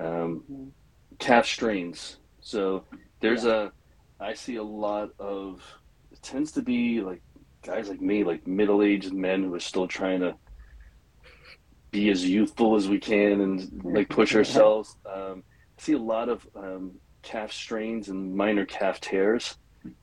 Um, 0.00 0.42
Mhm. 0.50 0.72
calf 1.20 1.46
strains. 1.46 2.18
So 2.40 2.84
there's 3.20 3.44
Yeah. 3.44 3.50
a, 3.68 3.72
I 4.20 4.34
see 4.34 4.56
a 4.56 4.62
lot 4.62 5.10
of, 5.18 5.62
it 6.10 6.22
tends 6.22 6.52
to 6.52 6.62
be 6.62 7.00
like 7.00 7.22
guys 7.64 7.88
like 7.88 8.00
me, 8.00 8.24
like 8.24 8.46
middle-aged 8.46 9.12
men 9.12 9.44
who 9.44 9.54
are 9.54 9.60
still 9.60 9.88
trying 9.88 10.20
to 10.20 10.34
be 11.90 12.10
as 12.10 12.28
youthful 12.28 12.76
as 12.76 12.88
we 12.88 12.98
can 12.98 13.40
and 13.40 13.80
like 13.84 14.08
push 14.08 14.34
ourselves. 14.36 14.96
Um, 15.04 15.42
I 15.78 15.82
see 15.82 15.92
a 15.92 15.98
lot 15.98 16.28
of 16.28 16.46
um, 16.56 16.92
calf 17.22 17.52
strains 17.52 18.08
and 18.08 18.34
minor 18.34 18.64
calf 18.64 19.00
tears 19.00 19.56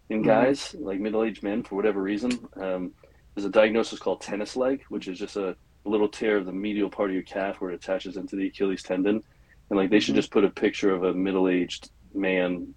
in 0.09 0.21
Mhm. 0.21 0.25
guys, 0.25 0.75
like 0.79 0.99
middle-aged 0.99 1.41
men 1.43 1.63
for 1.63 1.75
whatever 1.75 2.01
reason. 2.01 2.31
Um, 2.55 2.93
there's 3.33 3.45
a 3.45 3.49
diagnosis 3.49 3.99
called 3.99 4.21
tennis 4.21 4.55
leg, 4.55 4.83
which 4.89 5.07
is 5.07 5.17
just 5.17 5.37
a, 5.37 5.55
little 5.85 6.07
tear 6.07 6.37
of 6.37 6.45
the 6.45 6.51
medial 6.53 6.89
part 6.89 7.09
of 7.09 7.13
your 7.13 7.23
calf 7.23 7.59
where 7.59 7.71
it 7.71 7.75
attaches 7.75 8.15
into 8.15 8.37
the 8.37 8.47
Achilles 8.47 8.81
tendon. 8.83 9.21
And 9.69 9.77
like 9.77 9.89
they 9.89 9.99
should 9.99 10.13
Mhm. 10.13 10.19
just 10.19 10.31
put 10.31 10.45
a 10.45 10.49
picture 10.49 10.91
of 10.95 11.03
a 11.03 11.13
middle-aged 11.13 11.89
man 12.13 12.73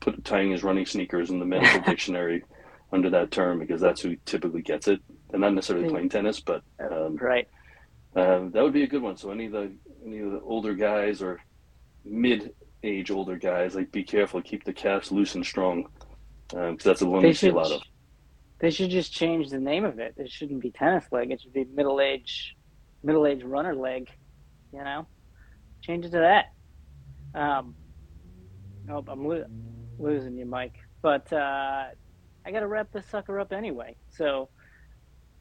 put 0.00 0.24
tying 0.24 0.50
his 0.50 0.62
running 0.62 0.86
sneakers 0.86 1.30
in 1.30 1.38
the 1.38 1.46
medical 1.46 1.80
dictionary 1.86 2.42
under 2.92 3.10
that 3.10 3.30
term 3.30 3.58
because 3.58 3.80
that's 3.80 4.00
who 4.00 4.16
typically 4.24 4.62
gets 4.62 4.88
it. 4.88 5.00
They're 5.30 5.40
not 5.40 5.54
necessarily 5.54 5.88
playing 5.88 6.08
tennis, 6.08 6.40
but 6.40 6.62
um, 6.78 7.16
right. 7.16 7.48
Uh, 8.14 8.48
that 8.50 8.62
would 8.62 8.72
be 8.72 8.84
a 8.84 8.86
good 8.86 9.02
one. 9.02 9.16
So 9.16 9.30
any 9.30 9.46
of 9.46 9.52
the 9.52 9.72
any 10.04 10.20
of 10.20 10.30
the 10.30 10.40
older 10.40 10.74
guys 10.74 11.20
or 11.20 11.40
mid-age 12.04 13.10
older 13.10 13.36
guys, 13.36 13.74
like 13.74 13.90
be 13.92 14.04
careful, 14.04 14.40
keep 14.40 14.64
the 14.64 14.72
calves 14.72 15.10
loose 15.10 15.34
and 15.34 15.44
strong, 15.44 15.88
because 16.48 16.70
um, 16.70 16.78
that's 16.82 17.00
the 17.00 17.06
one 17.06 17.22
they 17.22 17.28
we 17.28 17.34
see 17.34 17.48
a 17.48 17.54
lot 17.54 17.72
of. 17.72 17.82
They 18.58 18.70
should 18.70 18.90
just 18.90 19.12
change 19.12 19.50
the 19.50 19.58
name 19.58 19.84
of 19.84 19.98
it. 19.98 20.14
It 20.16 20.30
shouldn't 20.30 20.60
be 20.60 20.70
tennis 20.70 21.04
leg. 21.12 21.30
It 21.30 21.42
should 21.42 21.52
be 21.52 21.64
middle 21.64 22.00
age, 22.00 22.56
middle 23.02 23.26
age 23.26 23.42
runner 23.42 23.74
leg. 23.74 24.08
You 24.72 24.82
know, 24.82 25.06
change 25.82 26.06
it 26.06 26.12
to 26.12 26.18
that. 26.18 27.38
Um, 27.38 27.74
oh, 28.88 29.04
I'm 29.06 29.26
losing 29.98 30.36
you, 30.36 30.46
Mike. 30.46 30.74
But 31.02 31.32
uh, 31.32 31.86
I 32.44 32.50
got 32.50 32.60
to 32.60 32.66
wrap 32.66 32.92
this 32.92 33.06
sucker 33.06 33.38
up 33.40 33.52
anyway. 33.52 33.96
So 34.10 34.48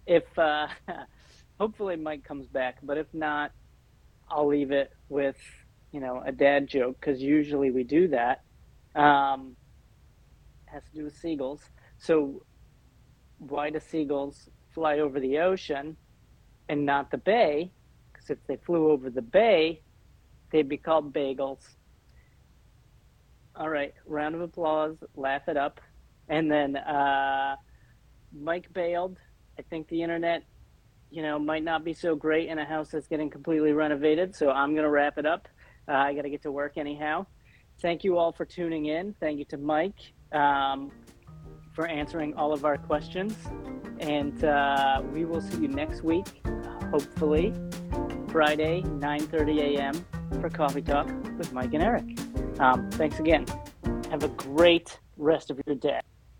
if 0.05 0.23
uh, 0.37 0.67
hopefully 1.59 1.95
Mike 1.95 2.23
comes 2.23 2.47
back, 2.47 2.77
but 2.83 2.97
if 2.97 3.07
not, 3.13 3.51
I'll 4.29 4.47
leave 4.47 4.71
it 4.71 4.91
with 5.09 5.37
you 5.91 5.99
know 5.99 6.21
a 6.25 6.31
dad 6.31 6.67
joke 6.67 6.97
because 6.99 7.21
usually 7.21 7.71
we 7.71 7.83
do 7.83 8.07
that. 8.09 8.41
Um, 8.95 9.55
has 10.65 10.83
to 10.91 10.97
do 10.97 11.03
with 11.05 11.15
seagulls. 11.15 11.61
So 11.97 12.43
why 13.39 13.69
do 13.69 13.79
seagulls 13.79 14.49
fly 14.73 14.99
over 14.99 15.19
the 15.19 15.39
ocean 15.39 15.97
and 16.69 16.85
not 16.85 17.11
the 17.11 17.17
bay? 17.17 17.71
Because 18.11 18.29
if 18.29 18.37
they 18.47 18.57
flew 18.57 18.91
over 18.91 19.09
the 19.09 19.21
bay, 19.21 19.81
they'd 20.51 20.69
be 20.69 20.77
called 20.77 21.13
bagels. 21.13 21.75
All 23.57 23.69
right, 23.69 23.93
round 24.05 24.35
of 24.35 24.41
applause, 24.41 24.97
laugh 25.15 25.47
it 25.47 25.55
up. 25.55 25.79
And 26.27 26.51
then 26.51 26.75
uh, 26.75 27.55
Mike 28.37 28.73
bailed. 28.73 29.17
I 29.57 29.61
think 29.61 29.87
the 29.87 30.01
internet, 30.01 30.43
you 31.09 31.21
know, 31.21 31.39
might 31.39 31.63
not 31.63 31.85
be 31.85 31.93
so 31.93 32.15
great 32.15 32.49
in 32.49 32.59
a 32.59 32.65
house 32.65 32.89
that's 32.89 33.07
getting 33.07 33.29
completely 33.29 33.71
renovated. 33.71 34.35
So 34.35 34.49
I'm 34.49 34.71
going 34.71 34.83
to 34.83 34.89
wrap 34.89 35.17
it 35.17 35.25
up. 35.25 35.47
Uh, 35.87 35.93
I 35.93 36.13
got 36.13 36.23
to 36.23 36.29
get 36.29 36.41
to 36.43 36.51
work 36.51 36.73
anyhow. 36.77 37.25
Thank 37.81 38.03
you 38.03 38.17
all 38.17 38.33
for 38.33 38.43
tuning 38.43 38.87
in. 38.87 39.15
Thank 39.19 39.39
you 39.39 39.45
to 39.45 39.57
Mike 39.57 39.99
um, 40.33 40.91
for 41.73 41.87
answering 41.87 42.33
all 42.35 42.51
of 42.51 42.65
our 42.65 42.77
questions. 42.77 43.37
And 43.99 44.43
uh, 44.43 45.01
we 45.13 45.23
will 45.23 45.41
see 45.41 45.61
you 45.61 45.67
next 45.69 46.03
week, 46.03 46.45
hopefully, 46.91 47.53
Friday, 48.29 48.81
9.30 48.81 49.77
a.m. 49.77 50.05
for 50.41 50.49
Coffee 50.49 50.81
Talk 50.81 51.07
with 51.37 51.53
Mike 51.53 51.73
and 51.73 51.83
Eric. 51.83 52.24
Um, 52.59 52.89
thanks 52.91 53.19
again. 53.19 53.45
Have 54.09 54.23
a 54.23 54.29
great 54.29 54.99
rest 55.17 55.51
of 55.51 55.59
your 55.65 55.75
day. 55.75 56.01